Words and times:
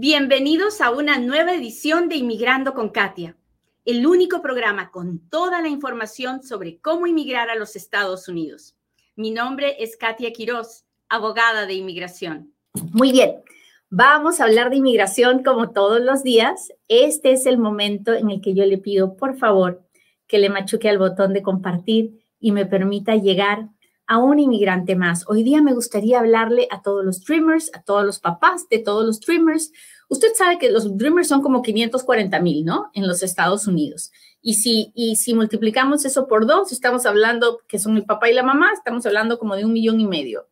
Bienvenidos 0.00 0.80
a 0.80 0.92
una 0.92 1.18
nueva 1.18 1.52
edición 1.54 2.08
de 2.08 2.14
Inmigrando 2.14 2.72
con 2.72 2.90
Katia, 2.90 3.36
el 3.84 4.06
único 4.06 4.40
programa 4.42 4.92
con 4.92 5.18
toda 5.28 5.60
la 5.60 5.66
información 5.66 6.44
sobre 6.44 6.78
cómo 6.78 7.08
inmigrar 7.08 7.50
a 7.50 7.56
los 7.56 7.74
Estados 7.74 8.28
Unidos. 8.28 8.76
Mi 9.16 9.32
nombre 9.32 9.74
es 9.82 9.96
Katia 9.96 10.32
Quiroz, 10.32 10.84
abogada 11.08 11.66
de 11.66 11.74
inmigración. 11.74 12.52
Muy 12.92 13.10
bien, 13.10 13.42
vamos 13.90 14.38
a 14.38 14.44
hablar 14.44 14.70
de 14.70 14.76
inmigración 14.76 15.42
como 15.42 15.72
todos 15.72 16.00
los 16.00 16.22
días. 16.22 16.72
Este 16.86 17.32
es 17.32 17.44
el 17.44 17.58
momento 17.58 18.14
en 18.14 18.30
el 18.30 18.40
que 18.40 18.54
yo 18.54 18.64
le 18.66 18.78
pido, 18.78 19.16
por 19.16 19.36
favor, 19.36 19.82
que 20.28 20.38
le 20.38 20.48
machuque 20.48 20.88
al 20.88 20.98
botón 20.98 21.32
de 21.32 21.42
compartir 21.42 22.24
y 22.38 22.52
me 22.52 22.66
permita 22.66 23.16
llegar 23.16 23.68
a 24.08 24.16
un 24.16 24.38
inmigrante 24.38 24.96
más. 24.96 25.24
Hoy 25.28 25.42
día 25.42 25.60
me 25.60 25.74
gustaría 25.74 26.18
hablarle 26.18 26.66
a 26.70 26.80
todos 26.80 27.04
los 27.04 27.22
dreamers, 27.24 27.70
a 27.74 27.82
todos 27.82 28.04
los 28.04 28.18
papás 28.20 28.66
de 28.70 28.78
todos 28.78 29.04
los 29.04 29.20
dreamers. 29.20 29.70
Usted 30.08 30.28
sabe 30.34 30.58
que 30.58 30.70
los 30.70 30.96
dreamers 30.96 31.28
son 31.28 31.42
como 31.42 31.60
540 31.60 32.40
mil, 32.40 32.64
¿no? 32.64 32.90
En 32.94 33.06
los 33.06 33.22
Estados 33.22 33.66
Unidos. 33.66 34.10
Y 34.40 34.54
si, 34.54 34.92
y 34.94 35.16
si 35.16 35.34
multiplicamos 35.34 36.06
eso 36.06 36.26
por 36.26 36.46
dos, 36.46 36.72
estamos 36.72 37.04
hablando 37.04 37.60
que 37.68 37.78
son 37.78 37.98
el 37.98 38.06
papá 38.06 38.30
y 38.30 38.34
la 38.34 38.42
mamá, 38.42 38.72
estamos 38.72 39.04
hablando 39.04 39.38
como 39.38 39.56
de 39.56 39.66
un 39.66 39.74
millón 39.74 40.00
y 40.00 40.06
medio. 40.06 40.48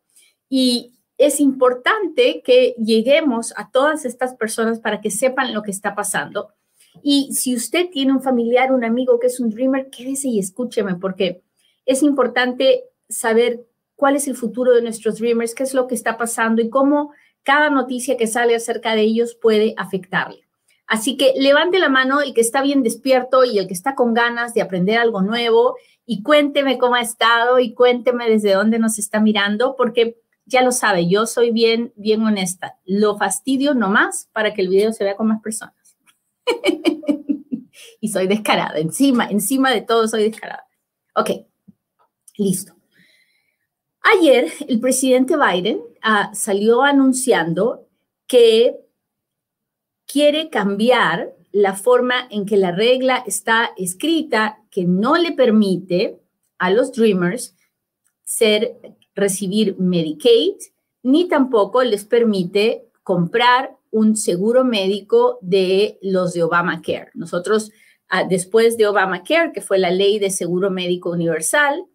Y 0.47 0.93
es 1.17 1.39
importante 1.39 2.43
que 2.45 2.75
lleguemos 2.77 3.55
a 3.57 3.71
todas 3.71 4.05
estas 4.05 4.35
personas 4.35 4.79
para 4.79 5.01
que 5.01 5.09
sepan 5.09 5.55
lo 5.55 5.63
que 5.63 5.71
está 5.71 5.95
pasando. 5.95 6.53
Y 7.01 7.33
si 7.33 7.55
usted 7.55 7.89
tiene 7.89 8.13
un 8.13 8.21
familiar, 8.21 8.71
un 8.71 8.83
amigo 8.83 9.19
que 9.19 9.27
es 9.27 9.39
un 9.39 9.49
dreamer, 9.49 9.89
quédese 9.89 10.27
y 10.27 10.37
escúcheme, 10.37 10.95
porque 10.95 11.41
es 11.87 12.03
importante 12.03 12.83
saber 13.09 13.65
cuál 13.95 14.15
es 14.15 14.27
el 14.27 14.35
futuro 14.35 14.73
de 14.73 14.81
nuestros 14.81 15.19
dreamers, 15.19 15.55
qué 15.55 15.63
es 15.63 15.73
lo 15.73 15.87
que 15.87 15.95
está 15.95 16.17
pasando 16.17 16.61
y 16.61 16.69
cómo 16.69 17.11
cada 17.43 17.69
noticia 17.69 18.17
que 18.17 18.27
sale 18.27 18.55
acerca 18.55 18.95
de 18.95 19.01
ellos 19.01 19.35
puede 19.35 19.73
afectarle. 19.77 20.47
Así 20.87 21.17
que 21.17 21.33
levante 21.35 21.79
la 21.79 21.89
mano 21.89 22.21
el 22.21 22.33
que 22.33 22.41
está 22.41 22.61
bien 22.61 22.81
despierto 22.81 23.43
y 23.43 23.57
el 23.57 23.67
que 23.67 23.73
está 23.73 23.93
con 23.93 24.13
ganas 24.13 24.53
de 24.53 24.61
aprender 24.61 24.97
algo 24.97 25.21
nuevo 25.21 25.75
y 26.05 26.23
cuénteme 26.23 26.77
cómo 26.77 26.95
ha 26.95 27.01
estado 27.01 27.59
y 27.59 27.73
cuénteme 27.73 28.29
desde 28.29 28.53
dónde 28.53 28.79
nos 28.79 28.97
está 28.97 29.19
mirando, 29.19 29.75
porque 29.75 30.21
ya 30.45 30.61
lo 30.61 30.71
sabe, 30.71 31.09
yo 31.09 31.25
soy 31.25 31.51
bien, 31.51 31.91
bien 31.97 32.23
honesta. 32.23 32.77
Lo 32.85 33.17
fastidio 33.17 33.73
nomás 33.73 34.29
para 34.31 34.53
que 34.53 34.61
el 34.61 34.69
video 34.69 34.93
se 34.93 35.03
vea 35.03 35.17
con 35.17 35.27
más 35.27 35.41
personas. 35.41 35.97
y 37.99 38.07
soy 38.07 38.27
descarada, 38.27 38.79
encima, 38.79 39.27
encima 39.29 39.71
de 39.71 39.81
todo 39.81 40.07
soy 40.07 40.23
descarada. 40.23 40.65
Ok, 41.13 41.31
listo. 42.37 42.76
Ayer 44.15 44.53
el 44.69 44.79
presidente 44.79 45.35
Biden 45.35 45.79
uh, 45.79 46.33
salió 46.33 46.81
anunciando 46.81 47.87
que 48.25 48.77
quiere 50.05 50.49
cambiar 50.49 51.35
la 51.51 51.73
forma 51.75 52.27
en 52.29 52.45
que 52.45 52.55
la 52.55 52.71
regla 52.71 53.23
está 53.27 53.71
escrita 53.75 54.59
que 54.71 54.85
no 54.85 55.17
le 55.17 55.33
permite 55.33 56.21
a 56.57 56.71
los 56.71 56.93
Dreamers 56.93 57.55
recibir 59.13 59.77
Medicaid 59.77 60.55
ni 61.03 61.27
tampoco 61.27 61.83
les 61.83 62.05
permite 62.05 62.89
comprar 63.03 63.75
un 63.91 64.15
seguro 64.15 64.63
médico 64.63 65.37
de 65.41 65.97
los 66.01 66.33
de 66.33 66.43
Obamacare. 66.43 67.11
Nosotros, 67.13 67.71
ah, 68.09 68.23
después 68.23 68.77
de 68.77 68.87
Obamacare, 68.87 69.51
que 69.53 69.61
fue 69.61 69.79
la 69.79 69.91
ley 69.91 70.19
de 70.19 70.29
seguro 70.29 70.69
médico 70.69 71.09
universal, 71.11 71.85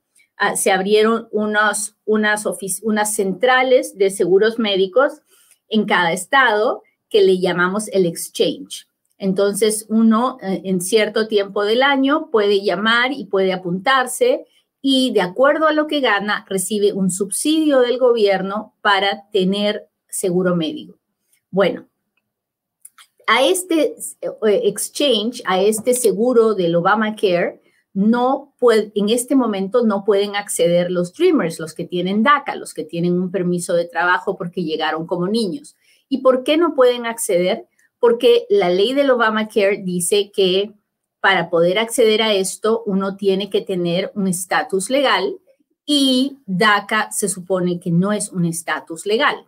ah, 0.42 0.56
se 0.56 0.72
abrieron 0.72 1.28
unas, 1.30 1.96
unas 2.04 3.14
centrales 3.14 3.96
de 3.96 4.10
seguros 4.10 4.58
médicos 4.58 5.22
en 5.68 5.86
cada 5.86 6.12
estado 6.12 6.82
que 7.08 7.22
le 7.22 7.38
llamamos 7.38 7.88
el 7.88 8.06
exchange. 8.06 8.86
Entonces, 9.18 9.86
uno 9.88 10.38
eh, 10.42 10.62
en 10.64 10.80
cierto 10.80 11.28
tiempo 11.28 11.64
del 11.64 11.82
año 11.82 12.28
puede 12.30 12.62
llamar 12.62 13.12
y 13.12 13.26
puede 13.26 13.52
apuntarse 13.52 14.46
y 14.80 15.12
de 15.12 15.20
acuerdo 15.20 15.68
a 15.68 15.72
lo 15.72 15.86
que 15.86 16.00
gana, 16.00 16.44
recibe 16.48 16.92
un 16.92 17.10
subsidio 17.10 17.80
del 17.80 17.98
gobierno 17.98 18.74
para 18.80 19.30
tener 19.30 19.88
seguro 20.08 20.56
médico. 20.56 20.98
Bueno, 21.50 21.86
a 23.28 23.44
este 23.44 23.94
eh, 24.20 24.60
exchange, 24.64 25.40
a 25.46 25.60
este 25.60 25.94
seguro 25.94 26.54
del 26.54 26.74
Obamacare, 26.74 27.61
no 27.94 28.54
puede, 28.58 28.90
en 28.94 29.10
este 29.10 29.34
momento 29.34 29.84
no 29.84 30.04
pueden 30.04 30.34
acceder 30.34 30.90
los 30.90 31.12
dreamers, 31.12 31.58
los 31.58 31.74
que 31.74 31.84
tienen 31.84 32.22
DACA, 32.22 32.56
los 32.56 32.72
que 32.72 32.84
tienen 32.84 33.20
un 33.20 33.30
permiso 33.30 33.74
de 33.74 33.86
trabajo 33.86 34.36
porque 34.36 34.64
llegaron 34.64 35.06
como 35.06 35.28
niños. 35.28 35.76
¿Y 36.08 36.18
por 36.18 36.42
qué 36.42 36.56
no 36.56 36.74
pueden 36.74 37.06
acceder? 37.06 37.66
Porque 37.98 38.46
la 38.48 38.70
ley 38.70 38.94
del 38.94 39.10
Obamacare 39.10 39.82
dice 39.84 40.30
que 40.34 40.72
para 41.20 41.50
poder 41.50 41.78
acceder 41.78 42.22
a 42.22 42.32
esto 42.32 42.82
uno 42.86 43.16
tiene 43.16 43.48
que 43.48 43.60
tener 43.60 44.10
un 44.14 44.26
estatus 44.26 44.90
legal 44.90 45.36
y 45.84 46.38
DACA 46.46 47.10
se 47.12 47.28
supone 47.28 47.78
que 47.78 47.90
no 47.90 48.12
es 48.12 48.30
un 48.30 48.44
estatus 48.44 49.06
legal. 49.06 49.46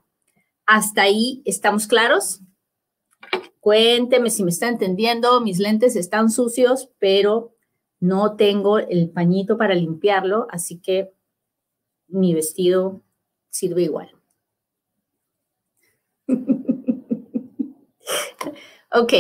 ¿Hasta 0.67 1.03
ahí 1.03 1.43
estamos 1.45 1.87
claros? 1.87 2.41
Cuénteme 3.61 4.31
si 4.31 4.45
me 4.45 4.51
está 4.51 4.69
entendiendo. 4.69 5.41
Mis 5.41 5.59
lentes 5.59 5.97
están 5.97 6.31
sucios, 6.31 6.91
pero 6.99 7.54
no 8.01 8.37
tengo 8.37 8.79
el 8.79 9.11
pañito 9.11 9.57
para 9.57 9.75
limpiarlo, 9.75 10.47
así 10.51 10.81
que 10.81 11.13
mi 12.09 12.35
vestido 12.35 13.03
sirve 13.51 13.83
igual. 13.83 14.11
ok. 18.93 19.13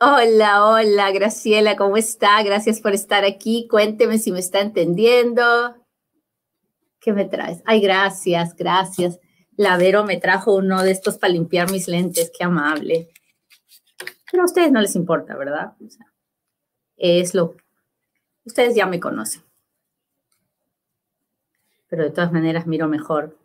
hola, 0.00 0.66
hola, 0.66 1.10
Graciela, 1.12 1.76
¿cómo 1.76 1.96
está? 1.96 2.42
Gracias 2.42 2.80
por 2.80 2.92
estar 2.92 3.24
aquí. 3.24 3.68
Cuénteme 3.68 4.18
si 4.18 4.32
me 4.32 4.40
está 4.40 4.60
entendiendo. 4.60 5.76
¿Qué 7.00 7.12
me 7.12 7.24
traes? 7.24 7.62
Ay, 7.64 7.80
gracias, 7.80 8.54
gracias. 8.54 9.18
La 9.56 9.76
Vero 9.76 10.04
me 10.04 10.18
trajo 10.18 10.54
uno 10.54 10.82
de 10.82 10.90
estos 10.90 11.18
para 11.18 11.32
limpiar 11.32 11.70
mis 11.70 11.88
lentes, 11.88 12.30
qué 12.36 12.44
amable. 12.44 13.10
Pero 14.30 14.42
a 14.42 14.46
ustedes 14.46 14.70
no 14.70 14.80
les 14.80 14.94
importa, 14.96 15.36
¿verdad? 15.36 15.74
es 16.96 17.34
lo... 17.34 17.56
Ustedes 18.44 18.74
ya 18.74 18.86
me 18.86 19.00
conocen. 19.00 19.42
Pero 21.88 22.04
de 22.04 22.10
todas 22.10 22.32
maneras 22.32 22.66
miro 22.66 22.86
mejor 22.88 23.36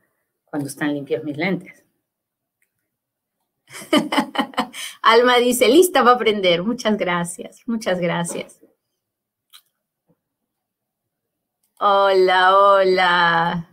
cuando 0.46 0.68
están 0.68 0.94
limpios 0.94 1.24
mis 1.24 1.38
lentes. 1.38 1.84
Alma 5.02 5.38
dice, 5.38 5.68
lista 5.68 6.04
para 6.04 6.16
aprender. 6.16 6.64
Muchas 6.64 6.98
gracias, 6.98 7.64
muchas 7.66 8.00
gracias. 8.00 8.62
Hola, 11.80 12.58
hola. 12.58 13.70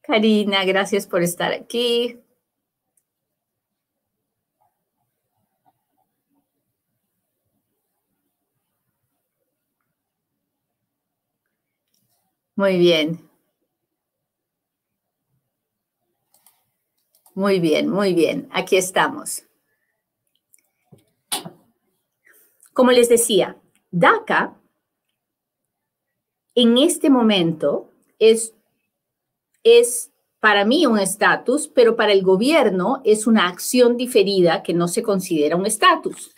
Karina, 0.00 0.64
gracias 0.64 1.06
por 1.06 1.22
estar 1.22 1.52
aquí. 1.52 2.23
Muy 12.56 12.78
bien. 12.78 13.18
Muy 17.34 17.58
bien, 17.58 17.88
muy 17.88 18.14
bien. 18.14 18.48
Aquí 18.52 18.76
estamos. 18.76 19.42
Como 22.72 22.92
les 22.92 23.08
decía, 23.08 23.56
DACA 23.90 24.56
en 26.54 26.78
este 26.78 27.10
momento 27.10 27.90
es, 28.20 28.54
es 29.64 30.12
para 30.38 30.64
mí 30.64 30.86
un 30.86 30.98
estatus, 30.98 31.66
pero 31.66 31.96
para 31.96 32.12
el 32.12 32.22
gobierno 32.22 33.00
es 33.04 33.26
una 33.26 33.48
acción 33.48 33.96
diferida 33.96 34.62
que 34.62 34.74
no 34.74 34.86
se 34.86 35.02
considera 35.02 35.56
un 35.56 35.66
estatus. 35.66 36.32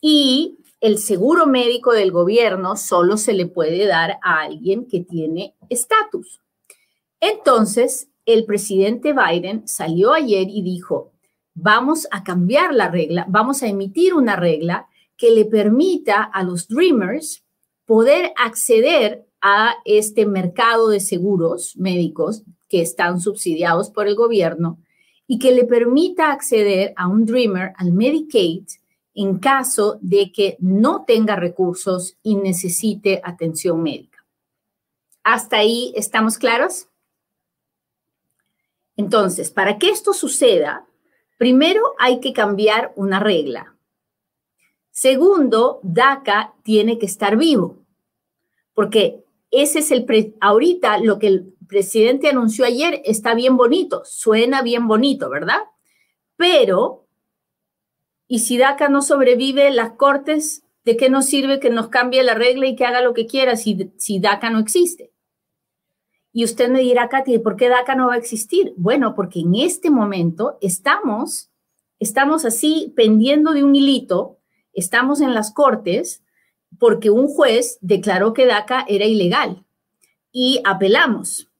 Y 0.00 0.61
el 0.82 0.98
seguro 0.98 1.46
médico 1.46 1.92
del 1.92 2.10
gobierno 2.10 2.74
solo 2.74 3.16
se 3.16 3.32
le 3.32 3.46
puede 3.46 3.86
dar 3.86 4.18
a 4.20 4.40
alguien 4.40 4.88
que 4.88 4.98
tiene 4.98 5.54
estatus. 5.70 6.40
Entonces, 7.20 8.08
el 8.26 8.44
presidente 8.44 9.14
Biden 9.14 9.66
salió 9.68 10.12
ayer 10.12 10.48
y 10.50 10.62
dijo, 10.62 11.12
vamos 11.54 12.08
a 12.10 12.24
cambiar 12.24 12.74
la 12.74 12.90
regla, 12.90 13.24
vamos 13.28 13.62
a 13.62 13.68
emitir 13.68 14.12
una 14.12 14.34
regla 14.34 14.88
que 15.16 15.30
le 15.30 15.44
permita 15.44 16.20
a 16.24 16.42
los 16.42 16.66
Dreamers 16.66 17.44
poder 17.86 18.32
acceder 18.36 19.24
a 19.40 19.74
este 19.84 20.26
mercado 20.26 20.88
de 20.88 20.98
seguros 20.98 21.76
médicos 21.76 22.42
que 22.68 22.82
están 22.82 23.20
subsidiados 23.20 23.88
por 23.90 24.08
el 24.08 24.16
gobierno 24.16 24.80
y 25.28 25.38
que 25.38 25.52
le 25.52 25.64
permita 25.64 26.32
acceder 26.32 26.92
a 26.96 27.06
un 27.06 27.24
Dreamer 27.24 27.72
al 27.76 27.92
Medicaid 27.92 28.64
en 29.14 29.38
caso 29.38 29.98
de 30.00 30.32
que 30.32 30.56
no 30.60 31.04
tenga 31.04 31.36
recursos 31.36 32.16
y 32.22 32.36
necesite 32.36 33.20
atención 33.24 33.82
médica. 33.82 34.24
¿Hasta 35.22 35.58
ahí 35.58 35.92
estamos 35.96 36.38
claros? 36.38 36.88
Entonces, 38.96 39.50
para 39.50 39.78
que 39.78 39.90
esto 39.90 40.12
suceda, 40.12 40.86
primero 41.38 41.94
hay 41.98 42.20
que 42.20 42.32
cambiar 42.32 42.92
una 42.96 43.20
regla. 43.20 43.74
Segundo, 44.90 45.80
DACA 45.82 46.54
tiene 46.62 46.98
que 46.98 47.06
estar 47.06 47.36
vivo, 47.36 47.78
porque 48.74 49.24
ese 49.50 49.78
es 49.78 49.90
el, 49.90 50.34
ahorita 50.40 50.98
lo 50.98 51.18
que 51.18 51.28
el 51.28 51.54
presidente 51.66 52.28
anunció 52.28 52.66
ayer 52.66 53.00
está 53.04 53.34
bien 53.34 53.56
bonito, 53.56 54.02
suena 54.04 54.62
bien 54.62 54.86
bonito, 54.86 55.30
¿verdad? 55.30 55.60
Pero, 56.36 57.01
¿y 58.32 58.38
si 58.38 58.56
DACA 58.56 58.88
no 58.88 59.02
sobrevive 59.02 59.70
las 59.72 59.90
cortes? 59.92 60.64
¿De 60.86 60.96
qué 60.96 61.10
nos 61.10 61.26
sirve 61.26 61.60
que 61.60 61.68
nos 61.68 61.88
cambie 61.88 62.22
la 62.22 62.32
regla 62.32 62.66
y 62.66 62.74
que 62.74 62.86
haga 62.86 63.02
lo 63.02 63.12
que 63.12 63.26
quiera 63.26 63.56
si, 63.56 63.92
si 63.98 64.20
DACA 64.20 64.48
no 64.48 64.58
existe? 64.58 65.12
Y 66.32 66.44
usted 66.44 66.70
me 66.70 66.80
dirá, 66.80 67.10
Katy, 67.10 67.40
¿por 67.40 67.56
qué 67.56 67.68
DACA 67.68 67.94
no 67.94 68.06
va 68.06 68.14
a 68.14 68.16
existir? 68.16 68.72
Bueno, 68.78 69.14
porque 69.14 69.40
en 69.40 69.56
este 69.56 69.90
momento 69.90 70.56
estamos, 70.62 71.50
estamos 71.98 72.46
así 72.46 72.94
pendiendo 72.96 73.52
de 73.52 73.64
un 73.64 73.76
hilito, 73.76 74.38
estamos 74.72 75.20
en 75.20 75.34
las 75.34 75.52
cortes 75.52 76.24
porque 76.78 77.10
un 77.10 77.28
juez 77.28 77.76
declaró 77.82 78.32
que 78.32 78.46
DACA 78.46 78.86
era 78.88 79.04
ilegal 79.04 79.66
y 80.32 80.62
apelamos. 80.64 81.51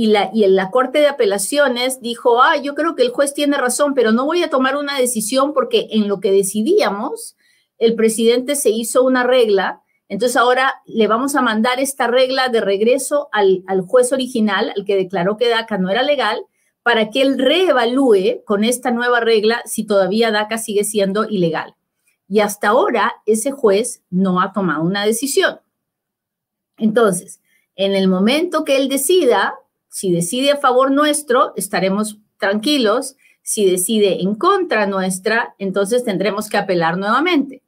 Y, 0.00 0.06
la, 0.06 0.30
en 0.32 0.54
la 0.54 0.70
Corte 0.70 1.00
de 1.00 1.08
Apelaciones 1.08 2.00
dijo, 2.00 2.42
ah, 2.42 2.56
yo 2.56 2.74
creo 2.74 2.94
que 2.94 3.02
el 3.02 3.10
juez 3.10 3.34
tiene 3.34 3.58
razón, 3.58 3.94
pero 3.94 4.12
no 4.12 4.24
voy 4.24 4.42
a 4.42 4.50
tomar 4.50 4.76
una 4.76 4.98
decisión 4.98 5.52
porque 5.52 5.88
en 5.90 6.08
lo 6.08 6.20
que 6.20 6.32
decidíamos, 6.32 7.36
el 7.78 7.94
presidente 7.94 8.56
se 8.56 8.70
hizo 8.70 9.02
una 9.02 9.24
regla 9.24 9.82
entonces 10.10 10.36
ahora 10.36 10.74
le 10.86 11.06
vamos 11.06 11.36
a 11.36 11.40
mandar 11.40 11.78
esta 11.78 12.08
regla 12.08 12.48
de 12.48 12.60
regreso 12.60 13.28
al, 13.30 13.62
juez 13.86 14.12
original, 14.12 14.72
al 14.76 14.84
que 14.84 14.96
declaró 14.96 15.36
que 15.36 15.48
DACA 15.48 15.78
no 15.78 15.88
era 15.88 16.02
legal, 16.02 16.44
para 16.82 17.10
que 17.10 17.22
él 17.22 17.38
reevalúe 17.38 18.42
con 18.44 18.64
esta 18.64 18.90
nueva 18.90 19.20
regla 19.20 19.62
si 19.66 19.86
todavía 19.86 20.32
DACA 20.32 20.58
sigue 20.58 20.82
siendo 20.82 21.28
ilegal. 21.28 21.76
Y 22.28 22.40
hasta 22.40 22.68
ahora 22.68 23.14
ese 23.24 23.52
juez 23.52 24.02
no 24.10 24.40
ha 24.40 24.52
tomado 24.52 24.82
una 24.82 25.06
decisión. 25.06 25.60
Entonces, 26.76 27.40
en 27.76 27.94
el 27.94 28.08
momento 28.08 28.64
que 28.64 28.78
él 28.78 28.88
decida, 28.88 29.54
si 29.90 30.10
decide 30.10 30.52
a 30.52 30.56
favor 30.56 30.90
nuestro, 30.90 31.52
estaremos 31.56 32.16
tranquilos. 32.38 33.16
Si 33.42 33.70
decide 33.70 34.22
en 34.22 34.34
contra 34.34 34.86
nuestra, 34.86 35.54
entonces 35.58 36.04
tendremos 36.04 36.48
que 36.48 36.56
apelar 36.56 36.96
nuevamente 36.96 37.62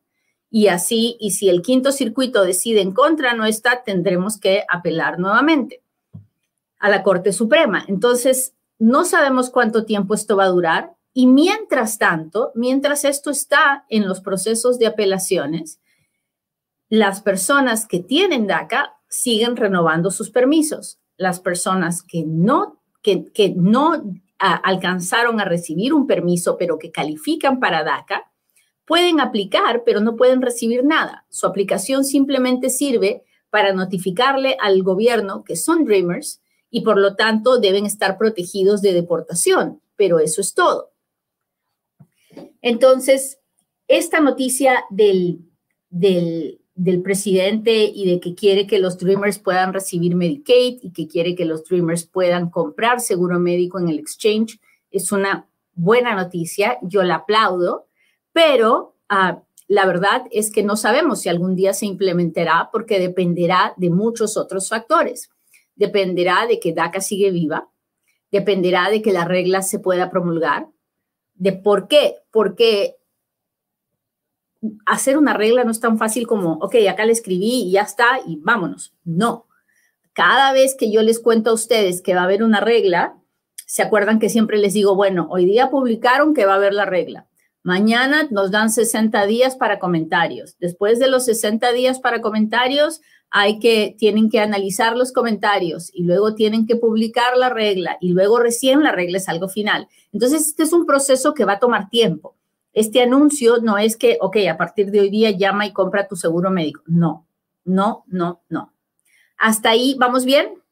y 0.54 0.68
así, 0.68 1.16
y 1.18 1.30
si 1.30 1.48
el 1.48 1.62
quinto 1.62 1.92
circuito 1.92 2.44
decide 2.44 2.82
en 2.82 2.92
contra 2.92 3.32
nuestra, 3.32 3.84
tendremos 3.84 4.38
que 4.38 4.64
apelar 4.68 5.18
nuevamente 5.18 5.82
a 6.78 6.90
la 6.90 7.02
Corte 7.02 7.32
Suprema. 7.32 7.86
Entonces, 7.88 8.52
no 8.78 9.06
sabemos 9.06 9.48
cuánto 9.48 9.86
tiempo 9.86 10.12
esto 10.12 10.36
va 10.36 10.44
a 10.44 10.48
durar 10.48 10.94
y 11.14 11.26
mientras 11.26 11.96
tanto, 11.96 12.52
mientras 12.54 13.06
esto 13.06 13.30
está 13.30 13.86
en 13.88 14.06
los 14.06 14.20
procesos 14.20 14.78
de 14.78 14.88
apelaciones, 14.88 15.80
las 16.90 17.22
personas 17.22 17.86
que 17.86 18.00
tienen 18.00 18.46
DACA 18.46 18.98
siguen 19.08 19.56
renovando 19.56 20.10
sus 20.10 20.28
permisos. 20.28 21.00
Las 21.22 21.40
personas 21.40 22.02
que 22.02 22.24
no, 22.26 22.82
que, 23.00 23.24
que 23.32 23.54
no 23.56 24.02
alcanzaron 24.38 25.40
a 25.40 25.44
recibir 25.44 25.94
un 25.94 26.06
permiso, 26.06 26.56
pero 26.58 26.78
que 26.78 26.90
califican 26.90 27.60
para 27.60 27.84
DACA, 27.84 28.32
Pueden 28.84 29.20
aplicar, 29.20 29.84
pero 29.84 30.00
no 30.00 30.16
pueden 30.16 30.42
recibir 30.42 30.84
nada. 30.84 31.24
Su 31.30 31.46
aplicación 31.46 32.04
simplemente 32.04 32.68
sirve 32.68 33.24
para 33.50 33.72
notificarle 33.72 34.56
al 34.60 34.82
gobierno 34.82 35.44
que 35.44 35.56
son 35.56 35.84
Dreamers 35.84 36.42
y 36.70 36.80
por 36.80 36.98
lo 36.98 37.14
tanto 37.14 37.58
deben 37.58 37.86
estar 37.86 38.18
protegidos 38.18 38.82
de 38.82 38.92
deportación, 38.92 39.80
pero 39.94 40.18
eso 40.18 40.40
es 40.40 40.54
todo. 40.54 40.92
Entonces, 42.60 43.38
esta 43.88 44.20
noticia 44.20 44.84
del, 44.90 45.40
del, 45.90 46.61
del, 46.84 47.02
presidente 47.02 47.84
y 47.84 48.10
de 48.10 48.20
que 48.20 48.34
quiere 48.34 48.66
que 48.66 48.78
los 48.78 48.98
Dreamers 48.98 49.38
puedan 49.38 49.72
recibir 49.72 50.14
Medicaid 50.14 50.78
y 50.82 50.92
que 50.92 51.06
quiere 51.06 51.34
que 51.34 51.44
los 51.44 51.64
Dreamers 51.64 52.04
puedan 52.04 52.50
comprar 52.50 53.00
seguro 53.00 53.38
médico 53.38 53.78
en 53.78 53.88
el 53.88 53.98
exchange 53.98 54.60
es 54.92 55.10
una 55.10 55.48
buena 55.74 56.14
noticia, 56.14 56.78
yo 56.82 57.02
la 57.02 57.16
aplaudo, 57.16 57.88
pero 58.32 58.96
ah, 59.08 59.42
la 59.66 59.86
verdad 59.86 60.24
es 60.30 60.52
que 60.52 60.62
no 60.62 60.76
sabemos 60.76 61.22
si 61.22 61.28
algún 61.28 61.56
día 61.56 61.72
se 61.72 61.86
implementará 61.86 62.68
porque 62.70 63.00
dependerá 63.00 63.72
de 63.76 63.90
muchos 63.90 64.36
otros 64.36 64.68
factores. 64.68 65.30
Dependerá 65.74 66.46
de 66.46 66.60
que 66.60 66.74
DACA 66.74 67.00
sigue 67.00 67.30
viva, 67.30 67.70
dependerá 68.30 68.90
de 68.90 69.00
que 69.00 69.12
la 69.12 69.24
regla 69.24 69.62
se 69.62 69.78
pueda 69.78 70.10
promulgar. 70.10 70.68
¿De 71.34 71.52
por 71.52 71.88
qué? 71.88 72.16
Porque 72.30 72.96
hacer 74.86 75.18
una 75.18 75.34
regla 75.34 75.64
no 75.64 75.70
es 75.70 75.80
tan 75.80 75.98
fácil 75.98 76.26
como, 76.26 76.54
ok, 76.54 76.76
acá 76.90 77.04
le 77.04 77.12
escribí 77.12 77.64
y 77.64 77.72
ya 77.72 77.82
está 77.82 78.20
y 78.26 78.36
vámonos. 78.36 78.94
No. 79.04 79.46
Cada 80.12 80.52
vez 80.52 80.76
que 80.78 80.90
yo 80.90 81.02
les 81.02 81.20
cuento 81.20 81.50
a 81.50 81.54
ustedes 81.54 82.02
que 82.02 82.14
va 82.14 82.20
a 82.20 82.24
haber 82.24 82.42
una 82.42 82.60
regla, 82.60 83.16
se 83.66 83.82
acuerdan 83.82 84.18
que 84.18 84.28
siempre 84.28 84.58
les 84.58 84.74
digo, 84.74 84.94
bueno, 84.94 85.28
hoy 85.30 85.46
día 85.46 85.70
publicaron 85.70 86.34
que 86.34 86.44
va 86.44 86.52
a 86.52 86.56
haber 86.56 86.74
la 86.74 86.84
regla. 86.84 87.26
Mañana 87.62 88.26
nos 88.30 88.50
dan 88.50 88.70
60 88.70 89.24
días 89.26 89.56
para 89.56 89.78
comentarios. 89.78 90.56
Después 90.58 90.98
de 90.98 91.08
los 91.08 91.24
60 91.24 91.72
días 91.72 92.00
para 92.00 92.20
comentarios, 92.20 93.00
hay 93.30 93.60
que, 93.60 93.94
tienen 93.98 94.28
que 94.28 94.40
analizar 94.40 94.96
los 94.96 95.12
comentarios 95.12 95.90
y 95.94 96.02
luego 96.02 96.34
tienen 96.34 96.66
que 96.66 96.76
publicar 96.76 97.36
la 97.36 97.48
regla 97.48 97.96
y 98.00 98.10
luego 98.10 98.38
recién 98.38 98.82
la 98.82 98.92
regla 98.92 99.18
es 99.18 99.28
algo 99.28 99.48
final. 99.48 99.88
Entonces, 100.12 100.48
este 100.48 100.64
es 100.64 100.72
un 100.72 100.84
proceso 100.84 101.32
que 101.32 101.46
va 101.46 101.54
a 101.54 101.58
tomar 101.58 101.88
tiempo. 101.88 102.36
Este 102.72 103.02
anuncio 103.02 103.58
no 103.58 103.76
es 103.78 103.96
que, 103.96 104.18
ok, 104.20 104.36
a 104.50 104.56
partir 104.56 104.90
de 104.90 105.00
hoy 105.00 105.10
día 105.10 105.30
llama 105.30 105.66
y 105.66 105.72
compra 105.72 106.08
tu 106.08 106.16
seguro 106.16 106.50
médico. 106.50 106.82
No, 106.86 107.26
no, 107.64 108.04
no, 108.06 108.42
no. 108.48 108.72
Hasta 109.38 109.70
ahí, 109.70 109.96
¿vamos 109.98 110.24
bien? 110.24 110.62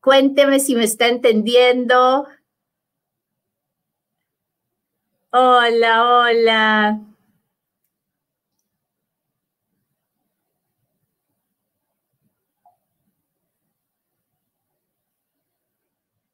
Cuénteme 0.00 0.60
si 0.60 0.74
me 0.74 0.84
está 0.84 1.08
entendiendo. 1.08 2.26
Hola, 5.30 6.04
hola. 6.04 7.00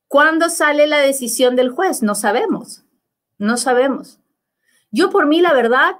¿Cuándo 0.08 0.48
sale 0.48 0.86
la 0.86 0.98
decisión 0.98 1.54
del 1.54 1.70
juez? 1.70 2.02
No 2.02 2.14
sabemos, 2.14 2.82
no 3.38 3.56
sabemos. 3.56 4.20
Yo 4.90 5.10
por 5.10 5.26
mí, 5.26 5.40
la 5.40 5.52
verdad, 5.52 5.96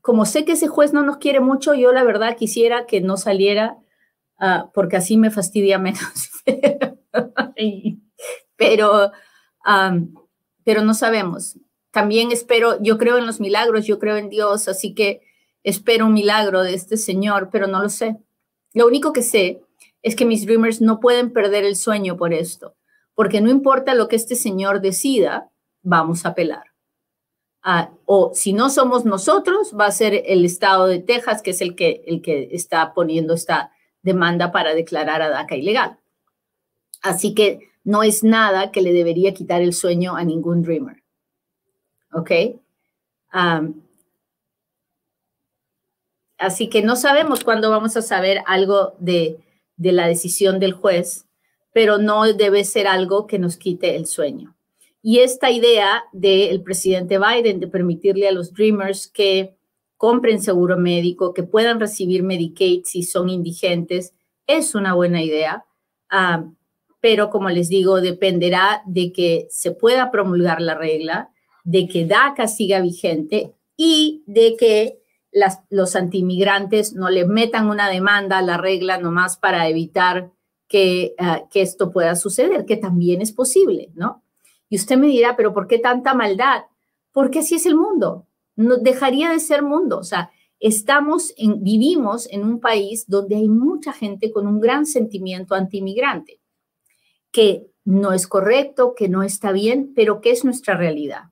como 0.00 0.24
sé 0.24 0.44
que 0.44 0.52
ese 0.52 0.68
juez 0.68 0.92
no 0.92 1.02
nos 1.02 1.18
quiere 1.18 1.40
mucho, 1.40 1.74
yo 1.74 1.92
la 1.92 2.04
verdad 2.04 2.36
quisiera 2.36 2.86
que 2.86 3.00
no 3.00 3.16
saliera 3.16 3.78
ah, 4.38 4.70
porque 4.74 4.96
así 4.96 5.16
me 5.16 5.30
fastidia 5.30 5.78
menos. 5.78 6.02
pero, 8.56 9.12
pero 10.64 10.82
no 10.82 10.94
sabemos 10.94 11.56
también 11.90 12.30
espero, 12.30 12.80
yo 12.82 12.98
creo 12.98 13.18
en 13.18 13.26
los 13.26 13.40
milagros, 13.40 13.86
yo 13.86 13.98
creo 13.98 14.16
en 14.16 14.30
Dios, 14.30 14.68
así 14.68 14.94
que 14.94 15.22
espero 15.62 16.06
un 16.06 16.14
milagro 16.14 16.62
de 16.62 16.74
este 16.74 16.96
Señor, 16.96 17.50
pero 17.50 17.66
no 17.66 17.82
lo 17.82 17.88
sé. 17.88 18.16
Lo 18.72 18.86
único 18.86 19.12
que 19.12 19.22
sé 19.22 19.62
es 20.02 20.16
que 20.16 20.24
mis 20.24 20.46
dreamers 20.46 20.80
no 20.80 21.00
pueden 21.00 21.32
perder 21.32 21.64
el 21.64 21.76
sueño 21.76 22.16
por 22.16 22.32
esto, 22.32 22.76
porque 23.14 23.40
no 23.40 23.50
importa 23.50 23.94
lo 23.94 24.08
que 24.08 24.16
este 24.16 24.36
Señor 24.36 24.80
decida, 24.80 25.50
vamos 25.82 26.24
a 26.24 26.30
apelar. 26.30 26.64
Ah, 27.62 27.90
o 28.06 28.32
si 28.34 28.52
no 28.52 28.70
somos 28.70 29.04
nosotros, 29.04 29.74
va 29.78 29.86
a 29.86 29.92
ser 29.92 30.22
el 30.26 30.44
estado 30.44 30.86
de 30.86 30.98
Texas, 31.00 31.42
que 31.42 31.50
es 31.50 31.60
el 31.60 31.76
que, 31.76 32.02
el 32.06 32.22
que 32.22 32.48
está 32.52 32.94
poniendo 32.94 33.34
esta 33.34 33.72
demanda 34.02 34.50
para 34.50 34.74
declarar 34.74 35.20
a 35.20 35.28
DACA 35.28 35.56
ilegal. 35.56 35.98
Así 37.02 37.34
que 37.34 37.70
no 37.84 38.02
es 38.02 38.24
nada 38.24 38.70
que 38.70 38.82
le 38.82 38.92
debería 38.92 39.34
quitar 39.34 39.60
el 39.60 39.74
sueño 39.74 40.16
a 40.16 40.24
ningún 40.24 40.62
dreamer. 40.62 41.00
¿ok? 42.12 42.30
así 46.38 46.68
que 46.68 46.82
no 46.82 46.96
sabemos 46.96 47.44
cuándo 47.44 47.70
vamos 47.70 47.96
a 47.96 48.02
saber 48.02 48.42
algo 48.46 48.94
de, 48.98 49.38
de 49.76 49.92
la 49.92 50.08
decisión 50.08 50.58
del 50.58 50.72
juez, 50.72 51.26
pero 51.72 51.98
no 51.98 52.24
debe 52.24 52.64
ser 52.64 52.88
algo 52.88 53.26
que 53.26 53.38
nos 53.38 53.56
quite 53.56 53.94
el 53.94 54.06
sueño. 54.06 54.56
Y 55.02 55.20
esta 55.20 55.50
idea 55.50 56.04
del 56.12 56.62
presidente 56.62 57.18
Biden 57.18 57.60
de 57.60 57.68
permitirle 57.68 58.28
a 58.28 58.32
los 58.32 58.52
Dreamers 58.52 59.08
que 59.08 59.56
compren 59.96 60.42
seguro 60.42 60.78
médico, 60.78 61.34
que 61.34 61.42
puedan 61.42 61.80
recibir 61.80 62.22
Medicaid 62.22 62.82
si 62.84 63.02
son 63.02 63.28
indigentes, 63.28 64.14
es 64.46 64.74
una 64.74 64.94
buena 64.94 65.22
idea. 65.22 65.64
pero 67.00 67.30
como 67.30 67.48
les 67.48 67.68
digo, 67.68 68.00
dependerá 68.00 68.82
de 68.86 69.12
que 69.12 69.46
se 69.50 69.70
pueda 69.72 70.10
promulgar 70.10 70.60
la 70.60 70.74
regla 70.74 71.30
de 71.64 71.86
que 71.88 72.04
DACA 72.04 72.48
siga 72.48 72.80
vigente 72.80 73.54
y 73.76 74.22
de 74.26 74.56
que 74.58 75.00
las, 75.32 75.60
los 75.70 75.96
antimigrantes 75.96 76.92
no 76.94 77.08
le 77.08 77.24
metan 77.24 77.68
una 77.68 77.88
demanda 77.88 78.38
a 78.38 78.42
la 78.42 78.56
regla 78.58 78.98
nomás 78.98 79.38
para 79.38 79.68
evitar 79.68 80.32
que, 80.68 81.14
ah, 81.18 81.42
que 81.50 81.62
esto 81.62 81.90
pueda 81.90 82.16
suceder, 82.16 82.64
que 82.64 82.76
también 82.76 83.22
es 83.22 83.32
posible, 83.32 83.90
¿no? 83.94 84.22
Y 84.70 84.76
usted 84.76 84.96
me 84.96 85.08
dirá, 85.08 85.36
pero 85.36 85.52
¿por 85.52 85.66
qué 85.66 85.78
tanta 85.78 86.14
maldad? 86.14 86.62
Porque 87.12 87.40
así 87.40 87.56
es 87.56 87.66
el 87.66 87.76
mundo. 87.76 88.26
No, 88.56 88.78
dejaría 88.78 89.30
de 89.30 89.40
ser 89.40 89.62
mundo. 89.62 89.98
O 89.98 90.04
sea, 90.04 90.30
estamos 90.60 91.34
en, 91.36 91.62
vivimos 91.62 92.28
en 92.30 92.44
un 92.44 92.60
país 92.60 93.04
donde 93.08 93.36
hay 93.36 93.48
mucha 93.48 93.92
gente 93.92 94.30
con 94.30 94.46
un 94.46 94.60
gran 94.60 94.86
sentimiento 94.86 95.54
antimigrante, 95.54 96.40
que 97.32 97.66
no 97.84 98.12
es 98.12 98.28
correcto, 98.28 98.94
que 98.94 99.08
no 99.08 99.22
está 99.22 99.50
bien, 99.50 99.92
pero 99.94 100.20
que 100.20 100.30
es 100.30 100.44
nuestra 100.44 100.76
realidad. 100.76 101.24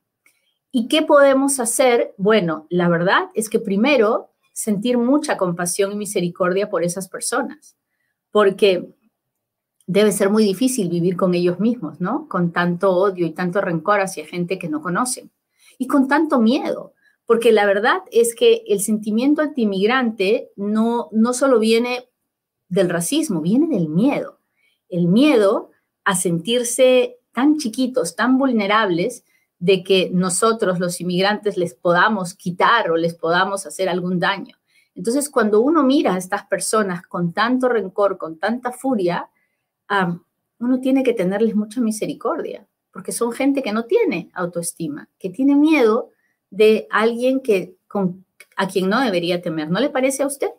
¿Y 0.73 0.89
qué 0.89 1.03
podemos 1.03 1.61
hacer? 1.61 2.15
Bueno, 2.19 2.67
la 2.71 2.89
verdad 2.89 3.31
es 3.35 3.49
que 3.49 3.61
primero 3.61 4.31
sentir 4.53 4.99
mucha 4.99 5.37
compasión 5.37 5.93
y 5.93 5.97
misericordia 5.97 6.69
por 6.69 6.83
esas 6.83 7.09
personas, 7.09 7.77
porque 8.33 8.89
debe 9.89 10.13
ser 10.13 10.29
muy 10.29 10.45
difícil 10.45 10.91
vivir 10.91 11.17
con 11.17 11.35
ellos 11.35 11.59
mismos, 11.59 11.99
¿no? 11.99 12.29
Con 12.29 12.53
tanto 12.53 12.95
odio 12.95 13.27
y 13.27 13.31
tanto 13.31 13.63
rencor 13.63 14.01
hacia 14.01 14.27
gente 14.27 14.59
que 14.59 14.69
no 14.69 14.83
conocen 14.83 15.31
y 15.79 15.87
con 15.87 16.09
tanto 16.09 16.41
miedo, 16.41 16.93
porque 17.25 17.53
la 17.53 17.65
verdad 17.65 18.03
es 18.13 18.35
que 18.35 18.65
el 18.69 18.81
sentimiento 18.81 19.41
antimigrante 19.41 20.51
no, 20.57 21.09
no 21.13 21.33
solo 21.33 21.59
viene 21.59 22.09
del 22.69 22.91
racismo, 22.91 23.41
viene 23.41 23.67
del 23.69 23.89
miedo. 23.89 24.41
El 24.91 25.09
miedo 25.09 25.71
a 26.05 26.15
sentirse 26.15 27.19
tan 27.33 27.57
chiquitos, 27.57 28.15
tan 28.15 28.37
vulnerables, 28.37 29.25
de 29.59 29.83
que 29.83 30.11
nosotros 30.13 30.79
los 30.79 31.01
inmigrantes 31.01 31.57
les 31.57 31.75
podamos 31.75 32.35
quitar 32.35 32.91
o 32.91 32.97
les 32.97 33.15
podamos 33.15 33.67
hacer 33.67 33.89
algún 33.89 34.21
daño. 34.21 34.57
Entonces, 34.95 35.31
cuando 35.31 35.61
uno 35.61 35.83
mira 35.83 36.15
a 36.15 36.19
estas 36.19 36.47
personas 36.47 37.03
con 37.03 37.33
tanto 37.33 37.69
rencor, 37.69 38.19
con 38.19 38.39
tanta 38.39 38.71
furia, 38.71 39.29
uno 40.59 40.81
tiene 40.81 41.03
que 41.03 41.13
tenerles 41.13 41.55
mucha 41.55 41.81
misericordia, 41.81 42.67
porque 42.93 43.13
son 43.13 43.33
gente 43.33 43.63
que 43.63 43.73
no 43.73 43.85
tiene 43.85 44.31
autoestima, 44.35 45.09
que 45.19 45.31
tiene 45.31 45.55
miedo 45.55 46.11
de 46.51 46.87
alguien 46.91 47.41
que, 47.41 47.77
a 48.57 48.69
quien 48.69 48.89
no 48.89 49.01
debería 49.01 49.41
temer. 49.41 49.71
¿No 49.71 49.81
le 49.81 49.91
parece 49.91 50.23
a 50.23 50.27
usted? 50.27 50.51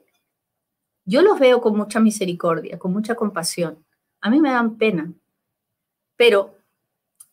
Yo 1.06 1.22
los 1.22 1.40
veo 1.40 1.62
con 1.62 1.76
mucha 1.76 2.00
misericordia, 2.00 2.78
con 2.78 2.94
mucha 2.94 3.16
compasión. 3.16 3.84
A 4.22 4.30
mí 4.30 4.40
me 4.40 4.52
dan 4.52 4.78
pena, 4.78 5.12
pero 6.16 6.60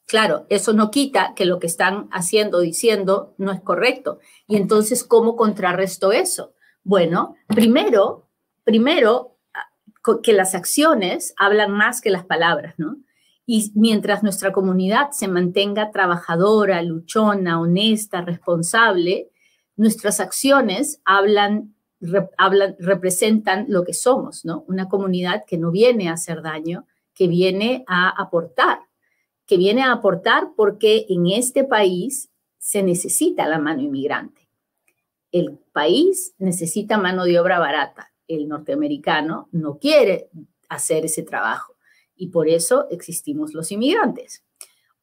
Claro, 0.06 0.46
eso 0.50 0.72
no 0.72 0.92
quita 0.92 1.34
que 1.34 1.44
lo 1.44 1.58
que 1.58 1.66
están 1.66 2.08
haciendo, 2.12 2.60
diciendo, 2.60 3.34
no 3.38 3.50
es 3.50 3.60
correcto. 3.60 4.20
Y 4.46 4.56
entonces, 4.56 5.02
¿cómo 5.02 5.34
contrarresto 5.34 6.12
eso? 6.12 6.54
Bueno, 6.84 7.34
primero, 7.48 8.28
primero, 8.62 9.35
que 10.22 10.32
las 10.32 10.54
acciones 10.54 11.34
hablan 11.36 11.72
más 11.72 12.00
que 12.00 12.10
las 12.10 12.24
palabras, 12.24 12.74
¿no? 12.78 12.96
Y 13.46 13.72
mientras 13.74 14.22
nuestra 14.22 14.52
comunidad 14.52 15.10
se 15.12 15.28
mantenga 15.28 15.92
trabajadora, 15.92 16.82
luchona, 16.82 17.60
honesta, 17.60 18.22
responsable, 18.22 19.30
nuestras 19.76 20.20
acciones 20.20 21.00
hablan, 21.04 21.74
hablan, 22.38 22.76
representan 22.80 23.66
lo 23.68 23.84
que 23.84 23.94
somos, 23.94 24.44
¿no? 24.44 24.64
Una 24.66 24.88
comunidad 24.88 25.44
que 25.46 25.58
no 25.58 25.70
viene 25.70 26.08
a 26.08 26.14
hacer 26.14 26.42
daño, 26.42 26.86
que 27.14 27.28
viene 27.28 27.84
a 27.86 28.08
aportar 28.08 28.80
que 29.46 29.56
viene 29.56 29.82
a 29.82 29.92
aportar 29.92 30.48
porque 30.56 31.06
en 31.08 31.28
este 31.28 31.64
país 31.64 32.30
se 32.58 32.82
necesita 32.82 33.46
la 33.46 33.58
mano 33.58 33.80
inmigrante. 33.80 34.48
El 35.30 35.58
país 35.72 36.34
necesita 36.38 36.98
mano 36.98 37.24
de 37.24 37.38
obra 37.38 37.58
barata. 37.58 38.12
El 38.28 38.48
norteamericano 38.48 39.48
no 39.52 39.78
quiere 39.78 40.28
hacer 40.68 41.04
ese 41.04 41.22
trabajo 41.22 41.76
y 42.16 42.28
por 42.28 42.48
eso 42.48 42.86
existimos 42.90 43.54
los 43.54 43.70
inmigrantes. 43.70 44.44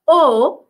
O 0.05 0.69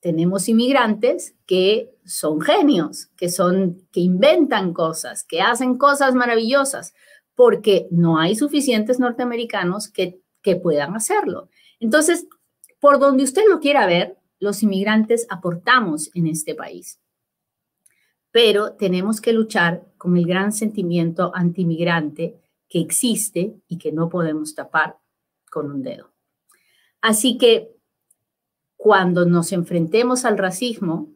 tenemos 0.00 0.48
inmigrantes 0.48 1.34
que 1.46 1.94
son 2.04 2.40
genios, 2.40 3.06
que 3.16 3.28
son 3.28 3.86
que 3.92 4.00
inventan 4.00 4.74
cosas, 4.74 5.24
que 5.24 5.40
hacen 5.40 5.78
cosas 5.78 6.14
maravillosas, 6.14 6.94
porque 7.34 7.88
no 7.90 8.18
hay 8.18 8.36
suficientes 8.36 8.98
norteamericanos 8.98 9.88
que, 9.88 10.20
que 10.42 10.56
puedan 10.56 10.94
hacerlo. 10.94 11.48
Entonces, 11.80 12.26
por 12.80 12.98
donde 12.98 13.24
usted 13.24 13.42
lo 13.48 13.60
quiera 13.60 13.86
ver, 13.86 14.18
los 14.38 14.62
inmigrantes 14.62 15.26
aportamos 15.30 16.10
en 16.14 16.26
este 16.26 16.54
país. 16.54 17.00
Pero 18.34 18.72
tenemos 18.72 19.20
que 19.20 19.32
luchar 19.32 19.84
con 19.96 20.16
el 20.16 20.26
gran 20.26 20.50
sentimiento 20.50 21.30
antimigrante 21.36 22.34
que 22.68 22.80
existe 22.80 23.54
y 23.68 23.78
que 23.78 23.92
no 23.92 24.08
podemos 24.08 24.56
tapar 24.56 24.98
con 25.52 25.70
un 25.70 25.84
dedo. 25.84 26.10
Así 27.00 27.38
que 27.38 27.70
cuando 28.76 29.24
nos 29.24 29.52
enfrentemos 29.52 30.24
al 30.24 30.36
racismo, 30.36 31.12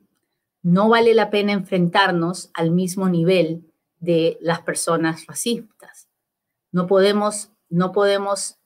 no 0.63 0.89
vale 0.89 1.13
la 1.13 1.29
pena 1.29 1.51
enfrentarnos 1.51 2.53
al 2.55 2.71
mismo 2.71 3.09
nivel 3.09 3.69
de 3.99 4.39
las 4.41 4.61
personas 4.61 5.27
racistas. 5.27 6.09
No 6.71 6.87
podemos, 6.87 7.51
no 7.69 7.91
podemos 7.91 8.59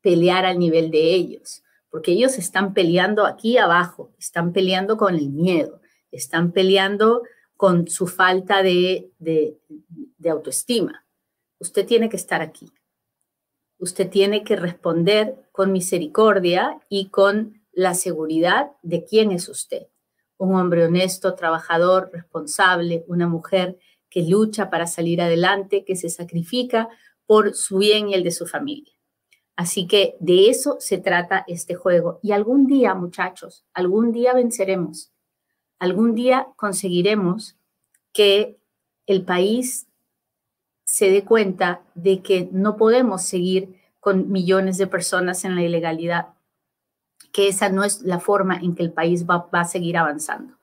pelear 0.00 0.46
al 0.46 0.58
nivel 0.58 0.90
de 0.90 1.14
ellos 1.14 1.62
porque 1.90 2.12
ellos 2.12 2.38
están 2.38 2.72
peleando 2.72 3.26
aquí 3.26 3.58
abajo, 3.58 4.14
están 4.18 4.54
peleando 4.54 4.96
con 4.96 5.14
el 5.14 5.28
miedo, 5.28 5.82
están 6.10 6.52
peleando 6.52 7.22
con 7.58 7.88
su 7.88 8.06
falta 8.06 8.62
de, 8.62 9.10
autoestima. 10.30 11.04
Usted 11.58 11.84
tiene 11.86 12.08
que 12.08 12.16
estar 12.16 12.40
aquí. 12.40 12.70
Usted 13.78 14.08
tiene 14.08 14.44
que 14.44 14.54
responder 14.54 15.34
con 15.50 15.72
misericordia 15.72 16.80
y 16.88 17.08
con 17.08 17.60
la 17.72 17.94
seguridad 17.94 18.70
de 18.82 19.04
quién 19.04 19.32
es 19.32 19.48
usted. 19.48 19.88
Un 20.36 20.54
hombre 20.54 20.84
honesto, 20.84 21.34
trabajador, 21.34 22.10
responsable, 22.12 23.04
una 23.08 23.26
mujer 23.26 23.76
que 24.08 24.22
lucha 24.22 24.70
para 24.70 24.86
salir 24.86 25.20
adelante, 25.20 25.84
que 25.84 25.96
se 25.96 26.10
sacrifica 26.10 26.88
por 27.26 27.54
su 27.54 27.78
bien 27.78 28.08
y 28.08 28.14
el 28.14 28.22
de 28.22 28.30
su 28.30 28.46
familia. 28.46 28.92
Así 29.56 29.88
que 29.88 30.14
de 30.20 30.48
eso 30.48 30.76
se 30.78 30.98
trata 30.98 31.44
este 31.48 31.74
juego. 31.74 32.20
Y 32.22 32.30
algún 32.30 32.68
día, 32.68 32.94
muchachos, 32.94 33.66
algún 33.74 34.12
día 34.12 34.32
venceremos. 34.32 35.12
Algún 35.78 36.14
día 36.14 36.48
conseguiremos 36.56 37.56
que 38.12 38.58
el 39.06 39.24
país 39.24 39.88
se 40.84 41.10
dé 41.10 41.24
cuenta 41.24 41.82
de 41.94 42.22
que 42.22 42.48
no 42.52 42.76
podemos 42.76 43.22
seguir 43.22 43.78
con 44.00 44.30
millones 44.30 44.78
de 44.78 44.86
personas 44.86 45.44
en 45.44 45.54
la 45.54 45.62
ilegalidad, 45.62 46.28
que 47.32 47.48
esa 47.48 47.68
no 47.68 47.84
es 47.84 48.02
la 48.02 48.20
forma 48.20 48.56
en 48.56 48.74
que 48.74 48.82
el 48.82 48.92
país 48.92 49.26
va, 49.26 49.48
a 49.52 49.64
seguir 49.64 49.96
avanzando. 49.96 50.58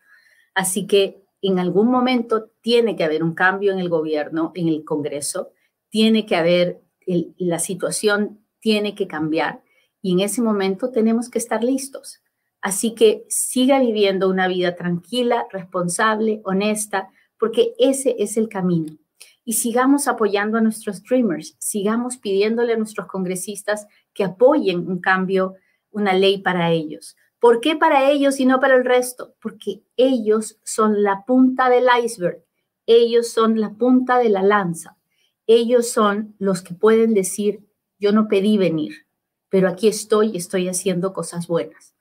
Así 0.53 0.87
que 0.87 1.23
en 1.41 1.59
algún 1.59 1.89
momento 1.89 2.49
tiene 2.61 2.95
que 2.95 3.03
haber 3.03 3.23
un 3.23 3.35
cambio 3.35 3.71
en 3.71 3.79
el 3.79 3.89
gobierno, 3.89 4.51
en 4.55 4.67
el 4.67 4.83
Congreso, 4.83 5.51
tiene 5.89 6.25
que 6.25 6.35
haber 6.35 6.81
la 7.05 7.59
situación 7.59 8.45
tiene 8.59 8.95
que 8.95 9.07
cambiar 9.07 9.61
y 10.01 10.13
en 10.13 10.21
ese 10.21 10.41
momento 10.41 10.89
tenemos 10.89 11.29
que 11.29 11.37
estar 11.37 11.63
listos. 11.63 12.23
Así 12.65 12.95
que 12.95 13.27
siga 13.29 13.79
viviendo 13.79 14.27
una 14.27 14.47
vida 14.47 14.73
tranquila, 14.73 15.45
responsable, 15.51 16.41
honesta, 16.45 17.09
porque 17.37 17.75
ese 17.77 18.15
es 18.17 18.37
el 18.37 18.49
camino. 18.49 18.97
Y 19.43 19.53
sigamos 19.53 20.07
apoyando 20.07 20.57
a 20.57 20.61
nuestros 20.61 21.03
dreamers, 21.03 21.55
sigamos 21.59 22.17
pidiéndole 22.17 22.73
a 22.73 22.77
nuestros 22.77 23.05
congresistas 23.05 23.85
que 24.15 24.23
apoyen 24.23 24.87
un 24.87 24.99
cambio, 24.99 25.53
una 25.91 26.13
ley 26.13 26.39
para 26.39 26.71
ellos. 26.71 27.15
¿Por 27.37 27.61
qué 27.61 27.75
para 27.75 28.09
ellos 28.09 28.39
y 28.39 28.47
no 28.47 28.59
para 28.59 28.77
el 28.77 28.83
resto? 28.83 29.35
Porque 29.39 29.83
ellos 29.95 30.57
son 30.63 31.03
la 31.03 31.23
punta 31.23 31.69
del 31.69 31.85
iceberg, 32.03 32.43
ellos 32.87 33.29
son 33.29 33.61
la 33.61 33.75
punta 33.75 34.17
de 34.17 34.29
la 34.29 34.41
lanza, 34.41 34.97
ellos 35.45 35.87
son 35.87 36.33
los 36.39 36.63
que 36.63 36.73
pueden 36.73 37.13
decir, 37.13 37.63
yo 37.99 38.11
no 38.11 38.27
pedí 38.27 38.57
venir, 38.57 39.05
pero 39.49 39.67
aquí 39.69 39.87
estoy 39.87 40.31
y 40.31 40.37
estoy 40.37 40.67
haciendo 40.67 41.13
cosas 41.13 41.45
buenas. 41.45 41.94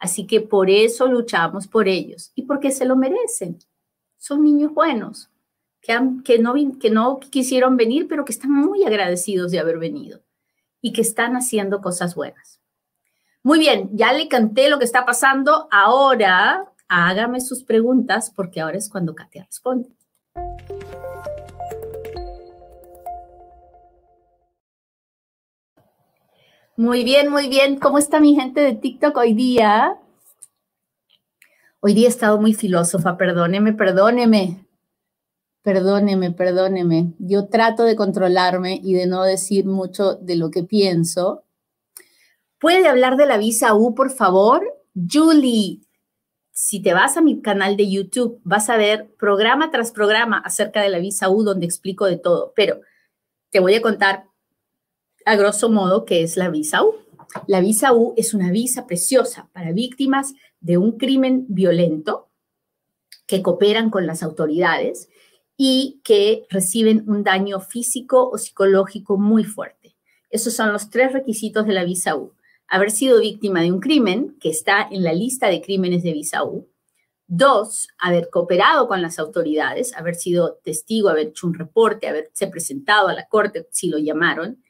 Así 0.00 0.26
que 0.26 0.40
por 0.40 0.70
eso 0.70 1.06
luchamos 1.06 1.68
por 1.68 1.86
ellos 1.86 2.32
y 2.34 2.42
porque 2.42 2.70
se 2.70 2.86
lo 2.86 2.96
merecen. 2.96 3.58
Son 4.16 4.42
niños 4.42 4.72
buenos, 4.72 5.30
que, 5.80 6.38
no, 6.38 6.54
no 6.90 7.20
quisieron 7.20 7.76
venir, 7.76 8.08
pero 8.08 8.24
que 8.24 8.32
están 8.32 8.50
muy 8.50 8.84
agradecidos 8.84 9.52
de 9.52 9.58
haber 9.58 9.78
venido 9.78 10.22
y 10.80 10.92
que 10.92 11.02
están 11.02 11.36
haciendo 11.36 11.82
cosas 11.82 12.14
buenas. 12.14 12.60
Muy 13.42 13.58
bien, 13.58 13.90
ya 13.92 14.12
le 14.12 14.28
canté 14.28 14.68
lo 14.68 14.78
que 14.78 14.84
está 14.84 15.04
pasando. 15.04 15.68
Ahora 15.70 16.72
hágame 16.88 17.40
sus 17.40 17.62
preguntas 17.62 18.32
porque 18.34 18.60
ahora 18.60 18.78
es 18.78 18.88
cuando 18.88 19.14
Katia 19.14 19.44
responde. 19.44 19.90
Muy 26.80 27.04
bien, 27.04 27.28
muy 27.28 27.50
bien. 27.50 27.78
¿Cómo 27.78 27.98
está 27.98 28.20
mi 28.20 28.34
gente 28.34 28.62
de 28.62 28.74
TikTok 28.74 29.14
hoy 29.18 29.34
día? 29.34 29.98
Hoy 31.80 31.92
día 31.92 32.06
he 32.06 32.08
estado 32.08 32.40
muy 32.40 32.54
filósofa, 32.54 33.18
perdóneme, 33.18 33.74
perdóneme. 33.74 34.66
Perdóneme, 35.60 36.30
perdóneme. 36.30 37.12
Yo 37.18 37.48
trato 37.48 37.82
de 37.82 37.96
controlarme 37.96 38.80
y 38.82 38.94
de 38.94 39.06
no 39.06 39.24
decir 39.24 39.66
mucho 39.66 40.14
de 40.14 40.36
lo 40.36 40.50
que 40.50 40.62
pienso, 40.62 41.44
¿Puede 42.58 42.88
hablar 42.88 43.18
de 43.18 43.26
la 43.26 43.36
visa 43.36 43.74
U, 43.74 43.94
por 43.94 44.10
favor? 44.10 44.62
Julie, 44.94 45.82
si 46.50 46.80
te 46.80 46.94
vas 46.94 47.18
a 47.18 47.20
mi 47.20 47.42
canal 47.42 47.76
de 47.76 47.90
YouTube, 47.90 48.40
vas 48.42 48.70
a 48.70 48.78
ver 48.78 49.14
programa 49.18 49.70
tras 49.70 49.92
programa 49.92 50.38
acerca 50.38 50.80
de 50.80 50.88
la 50.88 50.98
visa 50.98 51.28
U 51.28 51.42
donde 51.42 51.66
explico 51.66 52.06
de 52.06 52.16
todo, 52.16 52.54
pero 52.56 52.80
te 53.50 53.60
voy 53.60 53.74
a 53.74 53.82
contar 53.82 54.29
a 55.24 55.36
grosso 55.36 55.70
modo 55.70 56.04
qué 56.04 56.22
es 56.22 56.36
la 56.36 56.50
visa 56.50 56.84
U. 56.84 56.94
La 57.46 57.60
visa 57.60 57.92
U 57.92 58.14
es 58.16 58.34
una 58.34 58.50
visa 58.50 58.86
preciosa 58.86 59.48
para 59.52 59.72
víctimas 59.72 60.34
de 60.60 60.78
un 60.78 60.98
crimen 60.98 61.46
violento 61.48 62.28
que 63.26 63.42
cooperan 63.42 63.90
con 63.90 64.06
las 64.06 64.22
autoridades 64.22 65.08
y 65.56 66.00
que 66.04 66.46
reciben 66.50 67.08
un 67.08 67.22
daño 67.22 67.60
físico 67.60 68.28
o 68.28 68.38
psicológico 68.38 69.18
muy 69.18 69.44
fuerte. 69.44 69.96
Esos 70.30 70.54
son 70.54 70.72
los 70.72 70.90
tres 70.90 71.12
requisitos 71.12 71.66
de 71.66 71.74
la 71.74 71.84
visa 71.84 72.16
U 72.16 72.32
haber 72.70 72.92
sido 72.92 73.20
víctima 73.20 73.60
de 73.60 73.72
un 73.72 73.80
crimen 73.80 74.36
que 74.40 74.48
está 74.48 74.88
en 74.90 75.02
la 75.02 75.12
lista 75.12 75.48
de 75.48 75.60
crímenes 75.60 76.04
de 76.04 76.12
visa 76.12 76.44
U. 76.44 76.68
Dos, 77.26 77.88
haber 77.98 78.30
cooperado 78.30 78.88
con 78.88 79.02
las 79.02 79.18
autoridades, 79.18 79.94
haber 79.96 80.14
sido 80.14 80.60
testigo, 80.62 81.08
haber 81.08 81.28
hecho 81.28 81.48
un 81.48 81.54
reporte, 81.54 82.08
haberse 82.08 82.46
presentado 82.46 83.08
a 83.08 83.12
la 83.12 83.26
corte 83.26 83.66
si 83.70 83.88
lo 83.88 83.98
llamaron. 83.98 84.62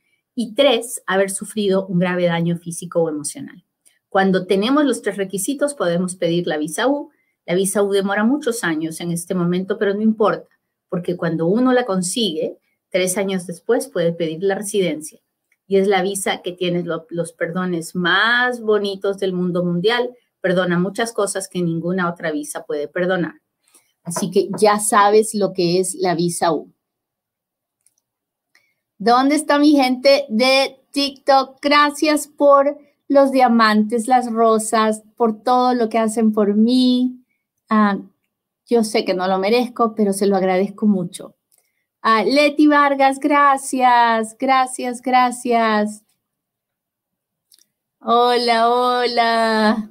Y 0.42 0.54
tres, 0.54 1.02
haber 1.06 1.28
sufrido 1.28 1.86
un 1.86 1.98
grave 1.98 2.24
daño 2.24 2.56
físico 2.56 3.02
o 3.02 3.10
emocional. 3.10 3.62
Cuando 4.08 4.46
tenemos 4.46 4.86
los 4.86 5.02
tres 5.02 5.18
requisitos, 5.18 5.74
podemos 5.74 6.16
pedir 6.16 6.46
la 6.46 6.56
visa 6.56 6.88
U. 6.88 7.10
La 7.44 7.54
visa 7.54 7.82
U 7.82 7.92
demora 7.92 8.24
muchos 8.24 8.64
años 8.64 9.02
en 9.02 9.10
este 9.10 9.34
momento, 9.34 9.76
pero 9.76 9.92
no 9.92 10.00
importa, 10.00 10.48
porque 10.88 11.18
cuando 11.18 11.46
uno 11.46 11.74
la 11.74 11.84
consigue, 11.84 12.56
tres 12.88 13.18
años 13.18 13.46
después 13.46 13.88
puede 13.88 14.14
pedir 14.14 14.42
la 14.42 14.54
residencia 14.54 15.20
y 15.66 15.76
es 15.76 15.86
la 15.86 16.00
visa 16.00 16.40
que 16.40 16.52
tiene 16.52 16.84
los 17.10 17.32
perdones 17.34 17.94
más 17.94 18.62
bonitos 18.62 19.18
del 19.18 19.34
mundo 19.34 19.62
mundial. 19.62 20.08
Perdona 20.40 20.78
muchas 20.78 21.12
cosas 21.12 21.50
que 21.50 21.60
ninguna 21.60 22.08
otra 22.08 22.32
visa 22.32 22.64
puede 22.64 22.88
perdonar. 22.88 23.42
Así 24.04 24.30
que 24.30 24.48
ya 24.58 24.78
sabes 24.78 25.34
lo 25.34 25.52
que 25.52 25.80
es 25.80 25.96
la 25.96 26.14
visa 26.14 26.50
U. 26.50 26.72
¿Dónde 29.00 29.34
está 29.34 29.58
mi 29.58 29.70
gente 29.72 30.26
de 30.28 30.78
TikTok? 30.90 31.56
Gracias 31.62 32.28
por 32.28 32.76
los 33.08 33.32
diamantes, 33.32 34.06
las 34.08 34.30
rosas, 34.30 35.02
por 35.16 35.42
todo 35.42 35.72
lo 35.72 35.88
que 35.88 35.96
hacen 35.96 36.34
por 36.34 36.54
mí. 36.54 37.24
Ah, 37.70 37.96
yo 38.66 38.84
sé 38.84 39.06
que 39.06 39.14
no 39.14 39.26
lo 39.26 39.38
merezco, 39.38 39.94
pero 39.94 40.12
se 40.12 40.26
lo 40.26 40.36
agradezco 40.36 40.86
mucho. 40.86 41.34
Ah, 42.02 42.24
Leti 42.24 42.66
Vargas, 42.66 43.20
gracias, 43.20 44.36
gracias, 44.38 45.00
gracias. 45.00 46.04
Hola, 48.00 48.68
hola. 48.68 49.90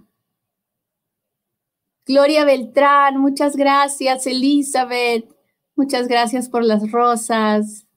Gloria 2.05 2.45
Beltrán, 2.45 3.17
muchas 3.17 3.55
gracias. 3.55 4.27
Elizabeth, 4.27 5.35
muchas 5.75 6.07
gracias 6.07 6.47
por 6.47 6.63
las 6.63 6.91
rosas. 6.91 7.88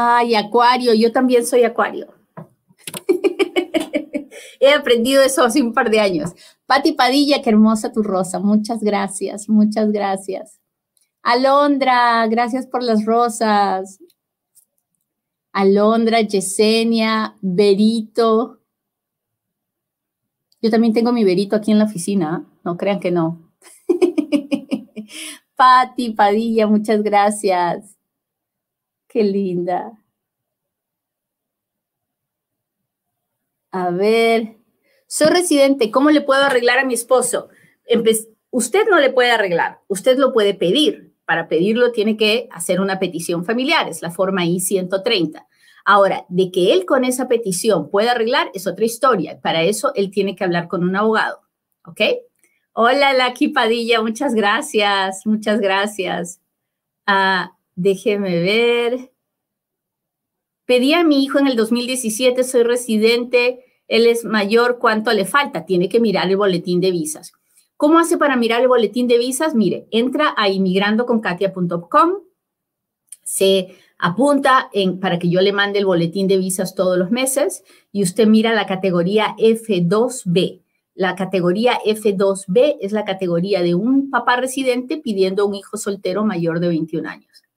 Ay, 0.00 0.36
Acuario, 0.36 0.94
yo 0.94 1.10
también 1.10 1.44
soy 1.44 1.64
Acuario. 1.64 2.06
He 4.60 4.72
aprendido 4.72 5.24
eso 5.24 5.42
hace 5.42 5.60
un 5.60 5.72
par 5.72 5.90
de 5.90 5.98
años. 5.98 6.30
Pati 6.66 6.92
Padilla, 6.92 7.42
qué 7.42 7.50
hermosa 7.50 7.90
tu 7.90 8.04
rosa. 8.04 8.38
Muchas 8.38 8.78
gracias, 8.78 9.48
muchas 9.48 9.90
gracias. 9.90 10.60
Alondra, 11.20 12.24
gracias 12.28 12.68
por 12.68 12.84
las 12.84 13.04
rosas. 13.04 13.98
Alondra, 15.50 16.20
Yesenia, 16.20 17.34
Berito. 17.40 18.60
Yo 20.62 20.70
también 20.70 20.92
tengo 20.92 21.10
mi 21.10 21.24
Berito 21.24 21.56
aquí 21.56 21.72
en 21.72 21.80
la 21.80 21.86
oficina, 21.86 22.46
no 22.62 22.76
crean 22.76 23.00
que 23.00 23.10
no. 23.10 23.50
Patti, 25.56 26.10
Padilla, 26.10 26.68
muchas 26.68 27.02
gracias. 27.02 27.97
Qué 29.18 29.24
linda. 29.24 29.98
A 33.72 33.90
ver, 33.90 34.58
soy 35.08 35.26
residente, 35.26 35.90
¿cómo 35.90 36.10
le 36.10 36.20
puedo 36.20 36.44
arreglar 36.44 36.78
a 36.78 36.84
mi 36.84 36.94
esposo? 36.94 37.48
usted 38.50 38.86
no 38.88 39.00
le 39.00 39.10
puede 39.10 39.32
arreglar, 39.32 39.80
usted 39.88 40.18
lo 40.18 40.32
puede 40.32 40.54
pedir 40.54 41.16
para 41.24 41.48
pedirlo 41.48 41.90
tiene 41.90 42.16
que 42.16 42.48
hacer 42.52 42.80
una 42.80 43.00
petición 43.00 43.44
familiar, 43.44 43.88
es 43.88 44.02
la 44.02 44.12
forma 44.12 44.44
I-130. 44.44 45.48
Ahora, 45.84 46.24
de 46.28 46.52
que 46.52 46.72
él 46.72 46.86
con 46.86 47.02
esa 47.02 47.26
petición 47.26 47.90
pueda 47.90 48.12
arreglar 48.12 48.52
es 48.54 48.68
otra 48.68 48.84
historia. 48.84 49.40
Para 49.40 49.64
eso 49.64 49.90
él 49.96 50.12
tiene 50.12 50.36
que 50.36 50.44
hablar 50.44 50.68
con 50.68 50.84
un 50.84 50.94
abogado. 50.94 51.40
¿Ok? 51.84 52.02
Hola, 52.72 53.14
Laki 53.14 53.48
Padilla, 53.48 54.00
muchas 54.00 54.32
gracias, 54.32 55.26
muchas 55.26 55.58
gracias. 55.58 56.40
Ah, 57.04 57.57
déjeme 57.78 58.40
ver. 58.40 59.12
Pedí 60.66 60.92
a 60.92 61.04
mi 61.04 61.22
hijo 61.22 61.38
en 61.38 61.46
el 61.46 61.56
2017, 61.56 62.44
soy 62.44 62.62
residente, 62.64 63.64
él 63.86 64.06
es 64.06 64.24
mayor, 64.24 64.78
¿cuánto 64.78 65.12
le 65.12 65.24
falta? 65.24 65.64
Tiene 65.64 65.88
que 65.88 66.00
mirar 66.00 66.28
el 66.28 66.36
boletín 66.36 66.80
de 66.80 66.90
visas. 66.90 67.32
¿Cómo 67.76 68.00
hace 68.00 68.18
para 68.18 68.36
mirar 68.36 68.60
el 68.60 68.68
boletín 68.68 69.06
de 69.06 69.16
visas? 69.16 69.54
Mire, 69.54 69.86
entra 69.92 70.34
a 70.36 70.48
inmigrandoconkatia.com, 70.48 72.14
se 73.22 73.68
apunta 73.98 74.70
para 75.00 75.18
que 75.18 75.30
yo 75.30 75.40
le 75.40 75.52
mande 75.52 75.78
el 75.78 75.86
boletín 75.86 76.26
de 76.26 76.36
visas 76.36 76.74
todos 76.74 76.98
los 76.98 77.10
meses 77.10 77.62
y 77.92 78.02
usted 78.02 78.26
mira 78.26 78.52
la 78.52 78.66
categoría 78.66 79.36
F2B. 79.38 80.62
La 80.94 81.14
categoría 81.14 81.78
F2B 81.86 82.78
es 82.80 82.90
la 82.90 83.04
categoría 83.04 83.62
de 83.62 83.76
un 83.76 84.10
papá 84.10 84.36
residente 84.36 84.98
pidiendo 84.98 85.46
un 85.46 85.54
hijo 85.54 85.76
soltero 85.76 86.24
mayor 86.24 86.58
de 86.58 86.68
21 86.68 87.08
años. 87.08 87.47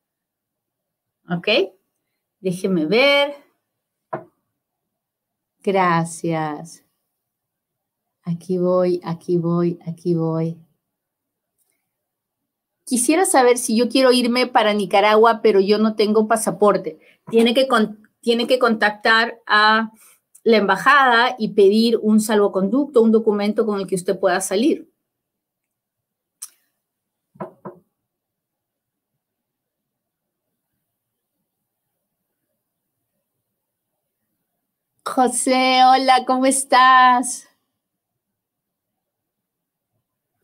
¿Ok? 1.31 1.47
Déjeme 2.41 2.85
ver. 2.85 3.35
Gracias. 5.63 6.83
Aquí 8.23 8.57
voy, 8.57 8.99
aquí 9.03 9.37
voy, 9.37 9.79
aquí 9.85 10.13
voy. 10.13 10.57
Quisiera 12.85 13.25
saber 13.25 13.57
si 13.57 13.77
yo 13.77 13.87
quiero 13.87 14.11
irme 14.11 14.47
para 14.47 14.73
Nicaragua, 14.73 15.41
pero 15.41 15.61
yo 15.61 15.77
no 15.77 15.95
tengo 15.95 16.27
pasaporte. 16.27 16.99
Tiene 17.29 17.53
que, 17.53 17.67
tiene 18.19 18.47
que 18.47 18.59
contactar 18.59 19.39
a 19.47 19.91
la 20.43 20.57
embajada 20.57 21.35
y 21.39 21.53
pedir 21.53 21.97
un 22.01 22.19
salvoconducto, 22.19 23.01
un 23.01 23.11
documento 23.11 23.65
con 23.65 23.79
el 23.79 23.87
que 23.87 23.95
usted 23.95 24.19
pueda 24.19 24.41
salir. 24.41 24.90
José, 35.13 35.81
hola, 35.83 36.23
¿cómo 36.25 36.45
estás? 36.45 37.49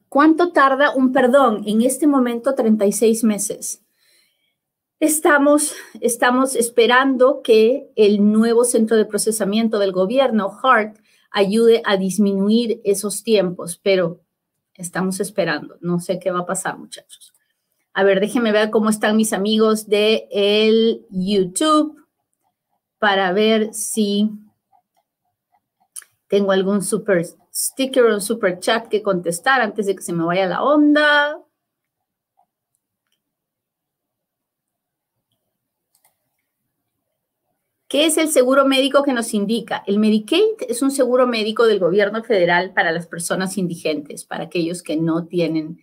¿Cuánto 0.10 0.52
tarda 0.52 0.94
un 0.94 1.14
perdón? 1.14 1.64
En 1.66 1.82
este 1.84 2.06
momento, 2.06 2.54
36 2.54 3.24
meses. 3.24 3.82
Estamos, 5.00 5.74
estamos 6.02 6.58
esperando 6.58 7.42
que 7.42 7.90
el 7.96 8.30
nuevo 8.30 8.66
centro 8.66 8.98
de 8.98 9.06
procesamiento 9.06 9.80
del 9.80 9.94
gobierno, 9.94 10.52
HART, 10.62 10.98
ayude 11.32 11.82
a 11.86 11.96
disminuir 11.96 12.82
esos 12.84 13.24
tiempos, 13.24 13.80
pero 13.82 14.20
estamos 14.74 15.22
esperando. 15.22 15.78
No 15.80 16.02
sé 16.02 16.20
qué 16.20 16.30
va 16.30 16.40
a 16.40 16.46
pasar, 16.46 16.78
muchachos. 16.78 17.32
A 17.94 18.04
ver, 18.04 18.20
déjenme 18.20 18.52
ver 18.52 18.70
cómo 18.70 18.90
están 18.90 19.16
mis 19.16 19.32
amigos 19.32 19.88
de 19.88 20.28
el 20.30 21.06
YouTube 21.10 22.06
para 23.00 23.32
ver 23.32 23.74
si 23.74 24.30
tengo 26.28 26.52
algún 26.52 26.82
super 26.82 27.26
sticker 27.54 28.06
o 28.06 28.20
super 28.20 28.60
chat 28.60 28.88
que 28.88 29.02
contestar 29.02 29.62
antes 29.62 29.86
de 29.86 29.96
que 29.96 30.02
se 30.02 30.14
me 30.14 30.24
vaya 30.24 30.46
la 30.46 30.64
onda. 30.64 31.42
¿Qué 37.88 38.06
es 38.06 38.18
el 38.18 38.28
seguro 38.28 38.66
médico 38.66 39.02
que 39.02 39.14
nos 39.14 39.34
indica? 39.34 39.82
El 39.88 39.98
Medicaid 39.98 40.58
es 40.68 40.82
un 40.82 40.92
seguro 40.92 41.26
médico 41.26 41.66
del 41.66 41.80
gobierno 41.80 42.22
federal 42.22 42.74
para 42.74 42.92
las 42.92 43.08
personas 43.08 43.58
indigentes, 43.58 44.26
para 44.26 44.44
aquellos 44.44 44.84
que 44.84 44.98
no 44.98 45.26
tienen 45.26 45.82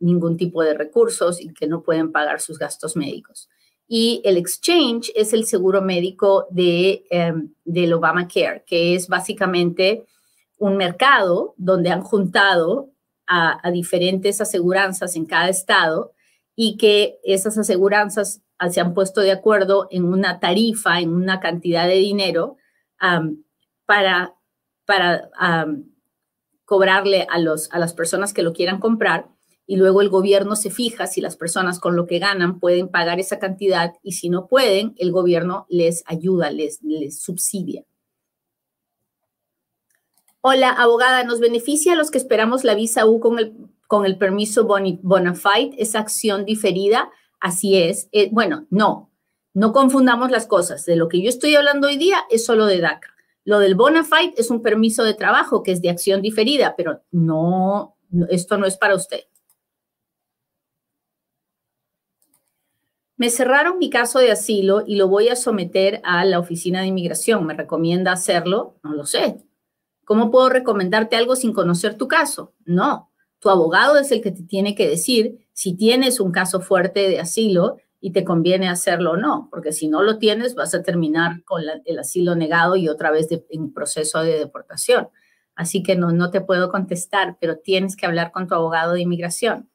ningún 0.00 0.36
tipo 0.36 0.62
de 0.64 0.74
recursos 0.74 1.40
y 1.40 1.54
que 1.54 1.68
no 1.68 1.82
pueden 1.82 2.10
pagar 2.10 2.40
sus 2.40 2.58
gastos 2.58 2.96
médicos. 2.96 3.48
Y 3.88 4.20
el 4.24 4.36
exchange 4.36 5.12
es 5.14 5.32
el 5.32 5.44
seguro 5.44 5.80
médico 5.80 6.46
de, 6.50 7.04
um, 7.10 7.52
del 7.64 7.92
Obamacare, 7.92 8.64
que 8.66 8.94
es 8.94 9.08
básicamente 9.08 10.04
un 10.58 10.76
mercado 10.76 11.54
donde 11.56 11.90
han 11.90 12.00
juntado 12.00 12.90
a, 13.26 13.70
diferentes 13.72 14.40
aseguranzas 14.40 15.16
en 15.16 15.26
cada 15.26 15.48
estado 15.48 16.12
y 16.54 16.76
que 16.76 17.18
esas 17.24 17.58
aseguranzas 17.58 18.40
se 18.70 18.80
han 18.80 18.94
puesto 18.94 19.20
de 19.20 19.32
acuerdo 19.32 19.88
en 19.90 20.04
una 20.04 20.40
tarifa, 20.40 21.00
en 21.00 21.12
una 21.12 21.40
cantidad 21.40 21.86
de 21.86 21.96
dinero 21.96 22.56
para, 23.84 24.34
para 24.86 25.28
cobrarle 26.64 27.26
a, 27.28 27.38
los, 27.38 27.70
a 27.72 27.78
las 27.78 27.94
personas 27.94 28.32
que 28.32 28.42
lo 28.42 28.52
quieran 28.52 28.80
comprar 28.80 29.28
y 29.66 29.76
luego 29.76 30.00
el 30.00 30.08
gobierno 30.08 30.54
se 30.54 30.70
fija 30.70 31.06
si 31.06 31.20
las 31.20 31.36
personas 31.36 31.80
con 31.80 31.96
lo 31.96 32.06
que 32.06 32.20
ganan 32.20 32.60
pueden 32.60 32.88
pagar 32.88 33.18
esa 33.18 33.38
cantidad 33.38 33.94
y 34.02 34.12
si 34.12 34.28
no 34.28 34.46
pueden, 34.46 34.94
el 34.96 35.10
gobierno 35.10 35.66
les 35.68 36.04
ayuda, 36.06 36.50
les, 36.50 36.78
subsidia. 37.20 37.84
Hola, 40.40 40.70
abogada, 40.70 41.24
¿nos 41.24 41.40
beneficia 41.40 41.94
a 41.94 41.96
los 41.96 42.12
que 42.12 42.18
esperamos 42.18 42.62
la 42.62 42.74
visa 42.74 43.06
U 43.06 43.18
con 43.18 43.40
el, 43.40 43.56
con 43.88 44.06
el 44.06 44.16
permiso 44.16 44.64
bona 44.64 45.34
fide 45.34 45.74
esa 45.78 45.98
acción 45.98 46.44
diferida? 46.44 47.10
Así 47.40 47.76
es. 47.76 48.08
Eh, 48.12 48.28
bueno, 48.30 48.66
no, 48.70 49.10
no 49.52 49.72
confundamos 49.72 50.30
las 50.30 50.46
cosas. 50.46 50.84
De 50.84 50.94
lo 50.94 51.08
que 51.08 51.20
yo 51.20 51.28
estoy 51.28 51.56
hablando 51.56 51.88
hoy 51.88 51.96
día 51.96 52.18
es 52.30 52.44
solo 52.44 52.66
de 52.66 52.80
DACA. 52.80 53.08
Lo 53.44 53.58
del 53.58 53.74
bona 53.74 54.04
fide 54.04 54.34
es 54.36 54.50
un 54.50 54.62
permiso 54.62 55.02
de 55.02 55.14
trabajo 55.14 55.64
que 55.64 55.72
es 55.72 55.82
de 55.82 55.90
acción 55.90 56.22
diferida, 56.22 56.74
pero 56.76 57.02
no, 57.10 57.96
esto 58.30 58.56
no 58.56 58.66
es 58.66 58.76
para 58.76 58.94
usted. 58.94 59.24
Me 63.18 63.30
cerraron 63.30 63.78
mi 63.78 63.88
caso 63.88 64.18
de 64.18 64.30
asilo 64.30 64.84
y 64.86 64.96
lo 64.96 65.08
voy 65.08 65.28
a 65.28 65.36
someter 65.36 66.00
a 66.04 66.24
la 66.26 66.38
oficina 66.38 66.82
de 66.82 66.88
inmigración. 66.88 67.46
¿Me 67.46 67.54
recomienda 67.54 68.12
hacerlo? 68.12 68.76
No 68.82 68.92
lo 68.92 69.06
sé. 69.06 69.42
¿Cómo 70.04 70.30
puedo 70.30 70.50
recomendarte 70.50 71.16
algo 71.16 71.34
sin 71.34 71.54
conocer 71.54 71.94
tu 71.96 72.08
caso? 72.08 72.52
No. 72.66 73.10
Tu 73.38 73.48
abogado 73.48 73.98
es 73.98 74.12
el 74.12 74.20
que 74.20 74.32
te 74.32 74.42
tiene 74.42 74.74
que 74.74 74.86
decir 74.86 75.48
si 75.52 75.74
tienes 75.74 76.20
un 76.20 76.30
caso 76.30 76.60
fuerte 76.60 77.08
de 77.08 77.18
asilo 77.18 77.78
y 78.00 78.12
te 78.12 78.22
conviene 78.22 78.68
hacerlo 78.68 79.12
o 79.12 79.16
no, 79.16 79.48
porque 79.50 79.72
si 79.72 79.88
no 79.88 80.02
lo 80.02 80.18
tienes 80.18 80.54
vas 80.54 80.74
a 80.74 80.82
terminar 80.82 81.42
con 81.44 81.62
el 81.84 81.98
asilo 81.98 82.36
negado 82.36 82.76
y 82.76 82.88
otra 82.88 83.10
vez 83.10 83.28
en 83.30 83.72
proceso 83.72 84.20
de 84.20 84.38
deportación. 84.38 85.08
Así 85.54 85.82
que 85.82 85.96
no, 85.96 86.12
no 86.12 86.30
te 86.30 86.42
puedo 86.42 86.70
contestar, 86.70 87.38
pero 87.40 87.56
tienes 87.56 87.96
que 87.96 88.04
hablar 88.04 88.30
con 88.30 88.46
tu 88.46 88.54
abogado 88.54 88.92
de 88.92 89.00
inmigración. 89.00 89.70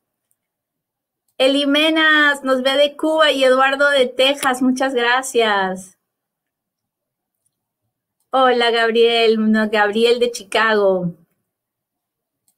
Elimenas 1.44 2.44
nos 2.44 2.62
ve 2.62 2.78
de 2.78 2.96
Cuba 2.96 3.32
y 3.32 3.44
Eduardo 3.44 3.90
de 3.90 4.06
Texas, 4.06 4.62
muchas 4.62 4.94
gracias. 4.94 5.98
Hola 8.30 8.70
Gabriel, 8.70 9.40
Gabriel 9.72 10.20
de 10.20 10.30
Chicago. 10.30 11.16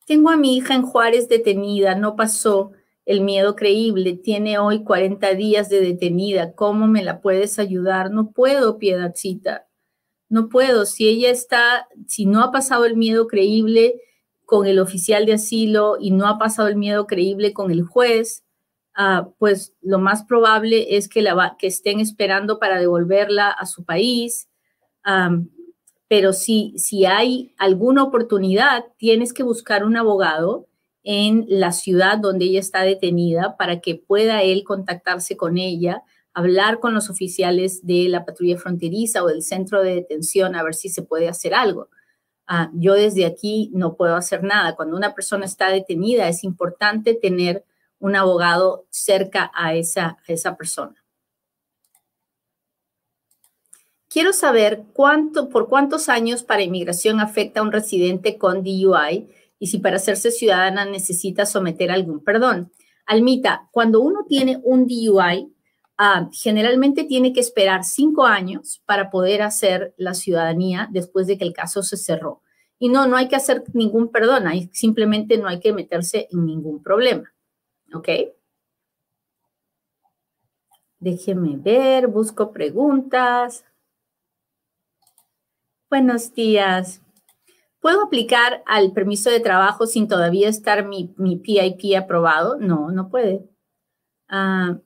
Tengo 0.06 0.32
a 0.32 0.36
mi 0.36 0.58
hija 0.58 0.76
en 0.76 0.82
Juárez 0.82 1.30
detenida, 1.30 1.96
no 1.96 2.18
pasó 2.18 2.74
el 3.06 3.22
miedo 3.22 3.56
creíble. 3.56 4.18
Tiene 4.18 4.60
hoy 4.60 4.84
40 4.84 5.34
días 5.34 5.70
de 5.70 5.80
detenida. 5.80 6.54
¿Cómo 6.54 6.86
me 6.86 7.06
la 7.06 7.22
puedes 7.22 7.60
ayudar? 7.60 8.12
No 8.12 8.32
puedo, 8.32 8.80
piedacita. 8.80 9.66
No 10.28 10.50
puedo. 10.50 10.86
Si 10.86 11.08
ella 11.08 11.30
está, 11.30 11.88
si 12.06 12.26
no 12.26 12.44
ha 12.44 12.52
pasado 12.52 12.84
el 12.84 12.98
miedo 12.98 13.28
creíble 13.28 14.02
con 14.44 14.68
el 14.68 14.80
oficial 14.80 15.26
de 15.26 15.36
asilo 15.36 15.96
y 16.02 16.12
no 16.12 16.28
ha 16.28 16.38
pasado 16.38 16.68
el 16.68 16.76
miedo 16.76 17.08
creíble 17.08 17.54
con 17.54 17.72
el 17.72 17.84
juez, 17.84 18.43
ah, 18.96 19.30
pues 19.40 19.74
lo 19.82 20.00
más 20.00 20.24
probable 20.24 20.96
es 20.98 21.08
que, 21.10 21.26
estén 21.62 22.00
esperando 22.00 22.60
para 22.60 22.80
devolverla 22.80 23.50
a 23.50 23.66
su 23.66 23.84
país. 23.86 24.50
pero 26.08 26.34
si, 26.34 26.74
si 26.78 27.06
hay 27.06 27.54
alguna 27.58 28.04
oportunidad, 28.04 28.86
tienes 28.98 29.34
que 29.34 29.44
buscar 29.44 29.84
un 29.84 29.98
abogado 29.98 30.68
en 31.04 31.46
la 31.50 31.72
ciudad 31.72 32.18
donde 32.18 32.46
ella 32.46 32.60
está 32.60 32.82
detenida 32.82 33.58
para 33.58 33.82
que 33.82 33.96
pueda 33.96 34.42
él 34.42 34.64
contactarse 34.64 35.36
con 35.36 35.58
ella, 35.58 36.02
hablar 36.34 36.80
con 36.80 36.94
los 36.94 37.10
oficiales 37.10 37.86
de 37.86 38.08
la 38.10 38.26
patrulla 38.26 38.58
fronteriza 38.58 39.24
o 39.24 39.28
del 39.28 39.44
centro 39.44 39.84
de 39.84 39.96
detención 39.96 40.56
a 40.56 40.64
ver 40.64 40.74
si 40.74 40.90
se 40.90 41.04
puede 41.04 41.28
hacer 41.28 41.54
algo. 41.54 41.90
Ah, 42.48 42.72
yo 42.74 42.94
desde 42.94 43.26
aquí 43.26 43.70
no 43.74 43.96
puedo 43.96 44.16
hacer 44.16 44.44
nada. 44.44 44.76
Cuando 44.76 44.98
una 44.98 45.14
persona 45.14 45.46
está 45.46 45.70
detenida 45.70 46.28
es 46.28 46.44
importante 46.44 47.14
tener 47.14 47.66
un 48.04 48.18
abogado 48.18 48.86
cerca 48.90 49.50
a 49.56 49.76
esa, 49.76 50.18
esa 50.28 50.58
persona. 50.58 51.02
Quiero 54.10 54.34
saber 54.34 54.84
cuánto, 54.92 55.48
por 55.48 55.70
cuántos 55.70 56.10
años 56.10 56.44
para 56.44 56.64
inmigración 56.64 57.22
afecta 57.22 57.62
a 57.62 57.64
un 57.64 57.72
residente 57.72 58.38
con 58.38 58.62
DUI 58.62 59.30
y 59.58 59.68
si 59.68 59.78
para 59.78 59.96
hacerse 59.96 60.32
ciudadana 60.32 60.84
necesita 60.84 61.46
someter 61.46 61.92
algún 61.92 62.22
perdón. 62.22 62.74
Almita, 63.06 63.70
cuando 63.72 64.02
uno 64.02 64.26
tiene 64.28 64.60
un 64.66 64.86
DUI, 64.86 65.56
ah, 65.98 66.30
generalmente 66.34 67.06
tiene 67.06 67.32
que 67.32 67.40
esperar 67.40 67.86
cinco 67.86 68.26
años 68.26 68.84
para 68.86 69.10
poder 69.12 69.42
hacer 69.42 69.94
la 69.96 70.14
ciudadanía 70.14 70.90
después 70.92 71.26
de 71.26 71.38
que 71.38 71.46
el 71.46 71.54
caso 71.54 71.84
se 71.84 71.96
cerró. 71.96 72.42
Y 72.78 72.90
no, 72.90 73.08
no 73.08 73.16
hay 73.16 73.30
que 73.30 73.38
hacer 73.38 73.64
ningún 73.72 74.10
perdón, 74.10 74.44
simplemente 74.74 75.38
no 75.38 75.48
hay 75.48 75.62
que 75.62 75.72
meterse 75.72 76.28
en 76.32 76.46
ningún 76.46 76.84
problema. 76.84 77.33
¿Ok? 77.94 78.10
Déjeme 81.00 81.58
ver, 81.58 82.08
busco 82.08 82.52
preguntas. 82.52 83.66
Buenos 85.90 86.34
días. 86.34 87.02
¿Puedo 87.82 88.04
aplicar 88.04 88.64
al 88.66 88.94
permiso 88.94 89.30
de 89.30 89.42
trabajo 89.42 89.88
sin 89.88 90.08
todavía 90.08 90.48
estar 90.48 90.88
mi, 90.88 91.14
mi 91.18 91.36
PIP 91.36 91.98
aprobado? 91.98 92.58
No, 92.58 92.92
no 92.92 93.10
puede. 93.10 93.50
Ah, 94.30 94.80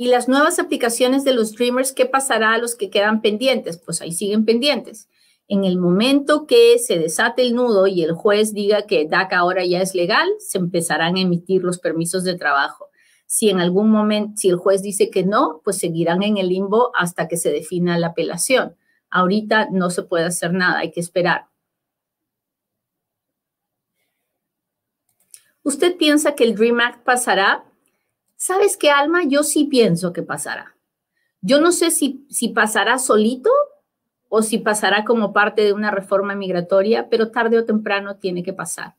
y 0.00 0.08
las 0.08 0.30
nuevas 0.30 0.58
aplicaciones 0.58 1.24
de 1.24 1.34
los 1.34 1.52
Dreamers, 1.52 1.92
¿qué 1.92 2.06
pasará 2.06 2.54
a 2.54 2.58
los 2.58 2.74
que 2.74 2.88
quedan 2.88 3.20
pendientes? 3.20 3.76
Pues 3.76 4.00
ahí 4.00 4.12
siguen 4.12 4.46
pendientes. 4.46 5.09
En 5.52 5.64
el 5.64 5.78
momento 5.78 6.46
que 6.46 6.78
se 6.78 6.96
desate 6.96 7.42
el 7.42 7.56
nudo 7.56 7.88
y 7.88 8.04
el 8.04 8.12
juez 8.12 8.54
diga 8.54 8.86
que 8.86 9.08
DACA 9.08 9.38
ahora 9.38 9.64
ya 9.64 9.82
es 9.82 9.96
legal, 9.96 10.28
se 10.38 10.58
empezarán 10.58 11.16
a 11.16 11.20
emitir 11.22 11.64
los 11.64 11.80
permisos 11.80 12.22
de 12.22 12.36
trabajo. 12.36 12.88
Si 13.26 13.50
en 13.50 13.58
algún 13.58 13.90
momento, 13.90 14.34
si 14.36 14.48
el 14.48 14.54
juez 14.54 14.80
dice 14.80 15.10
que 15.10 15.24
no, 15.24 15.60
pues 15.64 15.78
seguirán 15.78 16.22
en 16.22 16.36
el 16.36 16.50
limbo 16.50 16.92
hasta 16.94 17.26
que 17.26 17.36
se 17.36 17.50
defina 17.50 17.98
la 17.98 18.08
apelación. 18.08 18.76
Ahorita 19.10 19.70
no 19.72 19.90
se 19.90 20.04
puede 20.04 20.26
hacer 20.26 20.52
nada, 20.52 20.78
hay 20.78 20.92
que 20.92 21.00
esperar. 21.00 21.48
¿Usted 25.64 25.96
piensa 25.96 26.36
que 26.36 26.44
el 26.44 26.54
Dream 26.54 26.78
Act 26.78 27.02
pasará? 27.02 27.64
¿Sabes 28.36 28.76
qué, 28.76 28.92
Alma? 28.92 29.24
Yo 29.24 29.42
sí 29.42 29.64
pienso 29.64 30.12
que 30.12 30.22
pasará. 30.22 30.76
Yo 31.40 31.60
no 31.60 31.72
sé 31.72 31.90
si, 31.90 32.24
si 32.30 32.50
pasará 32.50 33.00
solito 33.00 33.50
o 34.30 34.42
si 34.42 34.58
pasará 34.58 35.04
como 35.04 35.32
parte 35.32 35.62
de 35.62 35.72
una 35.72 35.90
reforma 35.90 36.34
migratoria, 36.34 37.10
pero 37.10 37.30
tarde 37.30 37.58
o 37.58 37.64
temprano 37.66 38.16
tiene 38.16 38.42
que 38.42 38.52
pasar. 38.52 38.94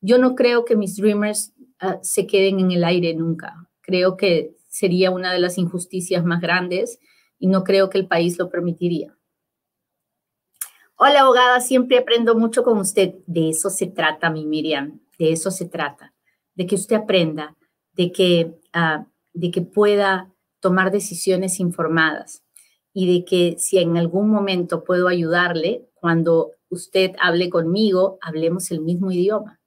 Yo 0.00 0.18
no 0.18 0.34
creo 0.34 0.64
que 0.64 0.74
mis 0.74 0.96
Dreamers 0.96 1.52
ah, 1.78 1.98
se 2.02 2.26
queden 2.26 2.58
en 2.58 2.72
el 2.72 2.82
aire 2.82 3.14
nunca. 3.14 3.68
Creo 3.82 4.16
que 4.16 4.56
sería 4.66 5.10
una 5.10 5.32
de 5.32 5.38
las 5.38 5.58
injusticias 5.58 6.24
más 6.24 6.40
grandes 6.40 6.98
y 7.38 7.46
no 7.46 7.62
creo 7.62 7.90
que 7.90 7.98
el 7.98 8.08
país 8.08 8.38
lo 8.38 8.48
permitiría. 8.48 9.14
Hola, 10.96 11.20
abogada, 11.20 11.60
siempre 11.60 11.98
aprendo 11.98 12.34
mucho 12.34 12.62
con 12.62 12.78
usted. 12.78 13.16
De 13.26 13.50
eso 13.50 13.68
se 13.68 13.86
trata, 13.86 14.30
mi 14.30 14.46
Miriam 14.46 15.00
de 15.20 15.32
eso 15.32 15.50
se 15.50 15.66
trata, 15.66 16.14
de 16.54 16.66
que 16.66 16.74
usted 16.74 16.96
aprenda, 16.96 17.54
de 17.92 18.10
que, 18.10 18.58
ah, 18.72 19.06
de 19.34 19.50
que 19.50 19.60
pueda 19.60 20.32
tomar 20.60 20.90
decisiones 20.90 21.60
informadas 21.60 22.42
y 22.92 23.12
de 23.12 23.24
que 23.24 23.56
si 23.58 23.78
en 23.78 23.96
algún 23.96 24.30
momento 24.30 24.84
puedo 24.84 25.08
ayudarle, 25.08 25.88
cuando 25.94 26.52
usted 26.68 27.12
hable 27.20 27.50
conmigo, 27.50 28.18
hablemos 28.20 28.70
el 28.70 28.80
mismo 28.80 29.10
idioma. 29.12 29.60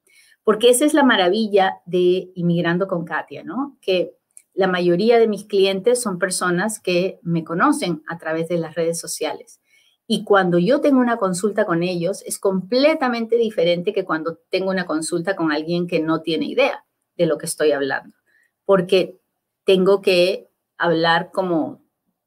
Porque 0.43 0.69
esa 0.69 0.85
es 0.85 0.93
la 0.93 1.03
maravilla 1.03 1.77
de 1.85 2.31
Inmigrando 2.35 2.87
con 2.87 3.05
Katia, 3.05 3.43
¿no? 3.43 3.77
Que 3.81 4.17
la 4.53 4.67
mayoría 4.67 5.17
de 5.19 5.27
mis 5.27 5.45
clientes 5.45 6.01
son 6.01 6.19
personas 6.19 6.79
que 6.79 7.19
me 7.23 7.43
conocen 7.43 8.03
a 8.07 8.17
través 8.17 8.49
de 8.49 8.57
las 8.57 8.75
redes 8.75 8.99
sociales. 8.99 9.61
Y 10.05 10.23
cuando 10.25 10.59
yo 10.59 10.81
tengo 10.81 10.99
una 10.99 11.17
consulta 11.17 11.65
con 11.65 11.81
ellos, 11.81 12.23
es 12.25 12.39
completamente 12.39 13.37
diferente 13.37 13.93
que 13.93 14.03
cuando 14.03 14.37
tengo 14.49 14.69
una 14.69 14.85
consulta 14.85 15.35
con 15.35 15.51
alguien 15.51 15.87
que 15.87 16.01
no 16.01 16.21
tiene 16.21 16.45
idea 16.45 16.85
de 17.15 17.25
lo 17.25 17.37
que 17.37 17.45
estoy 17.45 17.71
hablando, 17.71 18.15
porque 18.65 19.17
tengo 19.63 20.01
que 20.01 20.49
hablar 20.77 21.31
como 21.31 21.82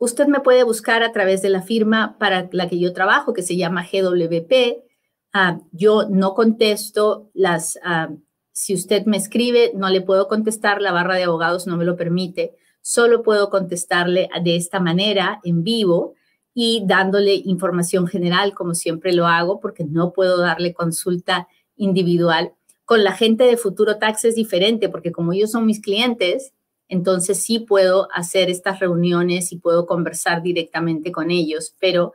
usted 0.00 0.26
me 0.26 0.40
puede 0.40 0.64
buscar 0.64 1.04
a 1.04 1.12
través 1.12 1.42
de 1.42 1.50
la 1.50 1.62
firma 1.62 2.16
para 2.18 2.48
la 2.50 2.68
que 2.68 2.80
yo 2.80 2.92
trabajo, 2.92 3.32
que 3.32 3.42
se 3.42 3.56
llama 3.56 3.86
GWP. 3.86 4.82
Ah, 5.32 5.60
yo 5.70 6.08
no 6.08 6.34
contesto 6.34 7.30
las, 7.34 7.78
ah, 7.84 8.08
si 8.50 8.74
usted 8.74 9.04
me 9.04 9.16
escribe, 9.16 9.70
no 9.76 9.88
le 9.90 10.00
puedo 10.00 10.26
contestar, 10.26 10.82
la 10.82 10.90
barra 10.90 11.14
de 11.14 11.24
abogados 11.24 11.66
no 11.68 11.76
me 11.76 11.84
lo 11.84 11.96
permite. 11.96 12.56
Solo 12.80 13.22
puedo 13.22 13.50
contestarle 13.50 14.28
de 14.42 14.56
esta 14.56 14.80
manera, 14.80 15.40
en 15.44 15.62
vivo, 15.62 16.14
y 16.52 16.82
dándole 16.84 17.34
información 17.34 18.08
general, 18.08 18.54
como 18.54 18.74
siempre 18.74 19.12
lo 19.12 19.26
hago, 19.26 19.60
porque 19.60 19.84
no 19.84 20.12
puedo 20.12 20.38
darle 20.38 20.74
consulta 20.74 21.46
individual 21.76 22.54
con 22.90 23.04
la 23.04 23.12
gente 23.12 23.44
de 23.44 23.56
Futuro 23.56 23.98
Tax 23.98 24.24
es 24.24 24.34
diferente 24.34 24.88
porque 24.88 25.12
como 25.12 25.32
ellos 25.32 25.52
son 25.52 25.64
mis 25.64 25.80
clientes, 25.80 26.54
entonces 26.90 27.42
sí 27.42 27.60
puedo 27.60 28.08
hacer 28.12 28.50
estas 28.50 28.80
reuniones 28.80 29.52
y 29.52 29.58
puedo 29.58 29.86
conversar 29.86 30.42
directamente 30.42 31.12
con 31.12 31.30
ellos, 31.30 31.74
pero 31.80 32.12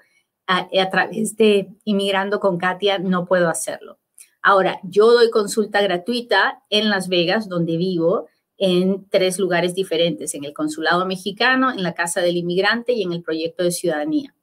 a, 0.48 0.68
través 0.92 1.36
de 1.38 1.70
Inmigrando 1.86 2.40
con 2.40 2.58
Katia 2.58 3.00
no 3.00 3.26
puedo 3.26 3.50
hacerlo. 3.50 3.98
Ahora, 4.44 4.80
yo 4.84 5.12
doy 5.12 5.32
consulta 5.32 5.82
gratuita 5.82 6.62
en 6.70 6.90
Las 6.90 7.08
Vegas, 7.08 7.50
donde 7.50 7.78
vivo, 7.78 8.28
en 8.58 9.08
tres 9.10 9.40
lugares 9.40 9.74
diferentes, 9.74 10.36
en 10.36 10.44
el 10.44 10.54
Consulado 10.54 11.06
Mexicano, 11.06 11.72
en 11.72 11.82
la 11.82 11.94
Casa 11.94 12.22
del 12.22 12.38
Inmigrante 12.38 12.92
y 12.94 13.02
en 13.02 13.14
el 13.14 13.24
Proyecto 13.24 13.64
de 13.64 13.72
Ciudadanía. 13.72 14.36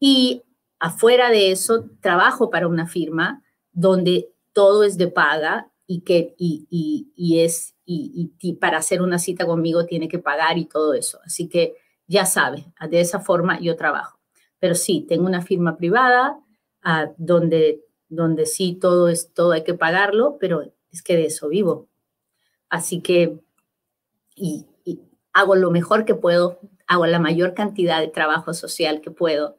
Y 0.00 0.42
afuera 0.80 1.30
de 1.30 1.52
eso, 1.52 1.86
trabajo 2.00 2.50
para 2.50 2.68
una 2.68 2.88
firma 2.88 3.42
donde 3.72 4.28
todo 4.52 4.82
es 4.82 4.98
de 4.98 5.06
paga 5.06 5.67
y 5.90 6.02
que 6.02 6.34
y, 6.38 7.40
es 7.40 7.74
y, 7.86 8.52
para 8.60 8.76
hacer 8.78 9.00
una 9.00 9.18
cita 9.18 9.46
conmigo 9.46 9.86
tiene 9.86 10.06
que 10.06 10.18
pagar 10.18 10.58
y 10.58 10.66
todo 10.66 10.92
eso. 10.92 11.18
Así 11.24 11.48
que 11.48 11.76
ya 12.06 12.26
sabe, 12.26 12.66
de 12.88 13.00
esa 13.00 13.20
forma 13.20 13.58
yo 13.58 13.74
trabajo. 13.74 14.20
Pero 14.60 14.74
sí, 14.74 15.06
tengo 15.08 15.26
una 15.26 15.40
firma 15.40 15.78
privada 15.78 16.38
ah, 16.82 17.10
donde, 17.16 17.84
donde 18.08 18.44
sí 18.44 18.78
todo 18.78 19.08
es 19.08 19.32
todo 19.32 19.52
hay 19.52 19.64
que 19.64 19.74
pagarlo, 19.74 20.36
pero 20.38 20.62
es 20.92 21.02
que 21.02 21.16
de 21.16 21.24
eso 21.24 21.48
vivo. 21.48 21.88
Así 22.68 23.00
que 23.00 23.40
y 24.36 24.66
hago 25.32 25.56
lo 25.56 25.70
mejor 25.70 26.04
que 26.04 26.14
puedo, 26.14 26.60
hago 26.86 27.06
la 27.06 27.18
mayor 27.18 27.54
cantidad 27.54 28.00
de 28.00 28.08
trabajo 28.08 28.52
social 28.52 29.00
que 29.00 29.10
puedo, 29.10 29.56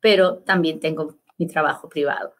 pero 0.00 0.38
también 0.38 0.80
tengo 0.80 1.18
mi 1.38 1.46
trabajo 1.46 1.88
privado. 1.88 2.34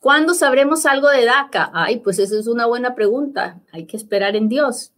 ¿Cuándo 0.00 0.32
sabremos 0.34 0.86
algo 0.86 1.08
de 1.08 1.24
DACA? 1.24 1.72
Ay, 1.74 1.98
pues 1.98 2.20
esa 2.20 2.38
es 2.38 2.46
una 2.46 2.66
buena 2.66 2.94
pregunta. 2.94 3.60
Hay 3.72 3.86
que 3.86 3.96
esperar 3.96 4.36
en 4.36 4.48
Dios. 4.48 4.92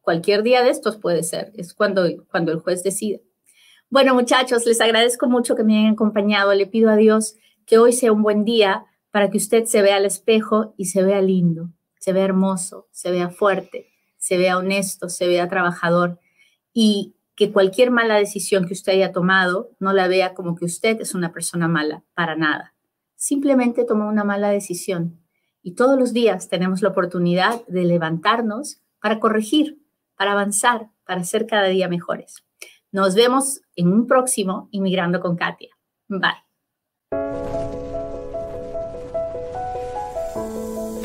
cualquier 0.00 0.42
día 0.42 0.62
de 0.62 0.70
estos 0.70 0.96
puede 0.96 1.22
ser. 1.22 1.52
Es 1.56 1.74
cuando, 1.74 2.04
cuando 2.30 2.50
el 2.50 2.60
juez 2.60 2.82
decide. 2.82 3.22
Bueno, 3.90 4.14
muchachos, 4.14 4.64
les 4.64 4.80
agradezco 4.80 5.28
mucho 5.28 5.54
que 5.54 5.62
me 5.62 5.78
hayan 5.78 5.92
acompañado. 5.92 6.54
Le 6.54 6.66
pido 6.66 6.88
a 6.90 6.96
Dios 6.96 7.36
que 7.66 7.76
hoy 7.76 7.92
sea 7.92 8.12
un 8.12 8.22
buen 8.22 8.44
día 8.44 8.86
para 9.10 9.30
que 9.30 9.36
usted 9.36 9.66
se 9.66 9.82
vea 9.82 9.96
al 9.96 10.06
espejo 10.06 10.74
y 10.78 10.86
se 10.86 11.02
vea 11.02 11.20
lindo, 11.20 11.70
se 12.00 12.12
vea 12.12 12.24
hermoso, 12.24 12.88
se 12.90 13.10
vea 13.10 13.28
fuerte, 13.28 13.88
se 14.16 14.38
vea 14.38 14.58
honesto, 14.58 15.08
se 15.08 15.28
vea 15.28 15.48
trabajador 15.48 16.18
y 16.72 17.14
que 17.36 17.52
cualquier 17.52 17.90
mala 17.90 18.16
decisión 18.16 18.66
que 18.66 18.72
usted 18.72 18.92
haya 18.92 19.12
tomado 19.12 19.70
no 19.78 19.92
la 19.92 20.08
vea 20.08 20.34
como 20.34 20.56
que 20.56 20.64
usted 20.64 21.00
es 21.00 21.14
una 21.14 21.32
persona 21.32 21.68
mala, 21.68 22.02
para 22.14 22.34
nada 22.36 22.73
simplemente 23.24 23.86
tomó 23.86 24.06
una 24.06 24.22
mala 24.22 24.50
decisión. 24.50 25.18
Y 25.62 25.74
todos 25.74 25.98
los 25.98 26.12
días 26.12 26.50
tenemos 26.50 26.82
la 26.82 26.90
oportunidad 26.90 27.66
de 27.66 27.84
levantarnos 27.84 28.82
para 29.00 29.18
corregir, 29.18 29.80
para 30.14 30.32
avanzar, 30.32 30.90
para 31.06 31.24
ser 31.24 31.46
cada 31.46 31.68
día 31.68 31.88
mejores. 31.88 32.44
Nos 32.92 33.14
vemos 33.14 33.62
en 33.76 33.90
un 33.90 34.06
próximo 34.06 34.68
Inmigrando 34.72 35.20
con 35.20 35.36
Katia. 35.36 35.70
Bye. 36.06 36.43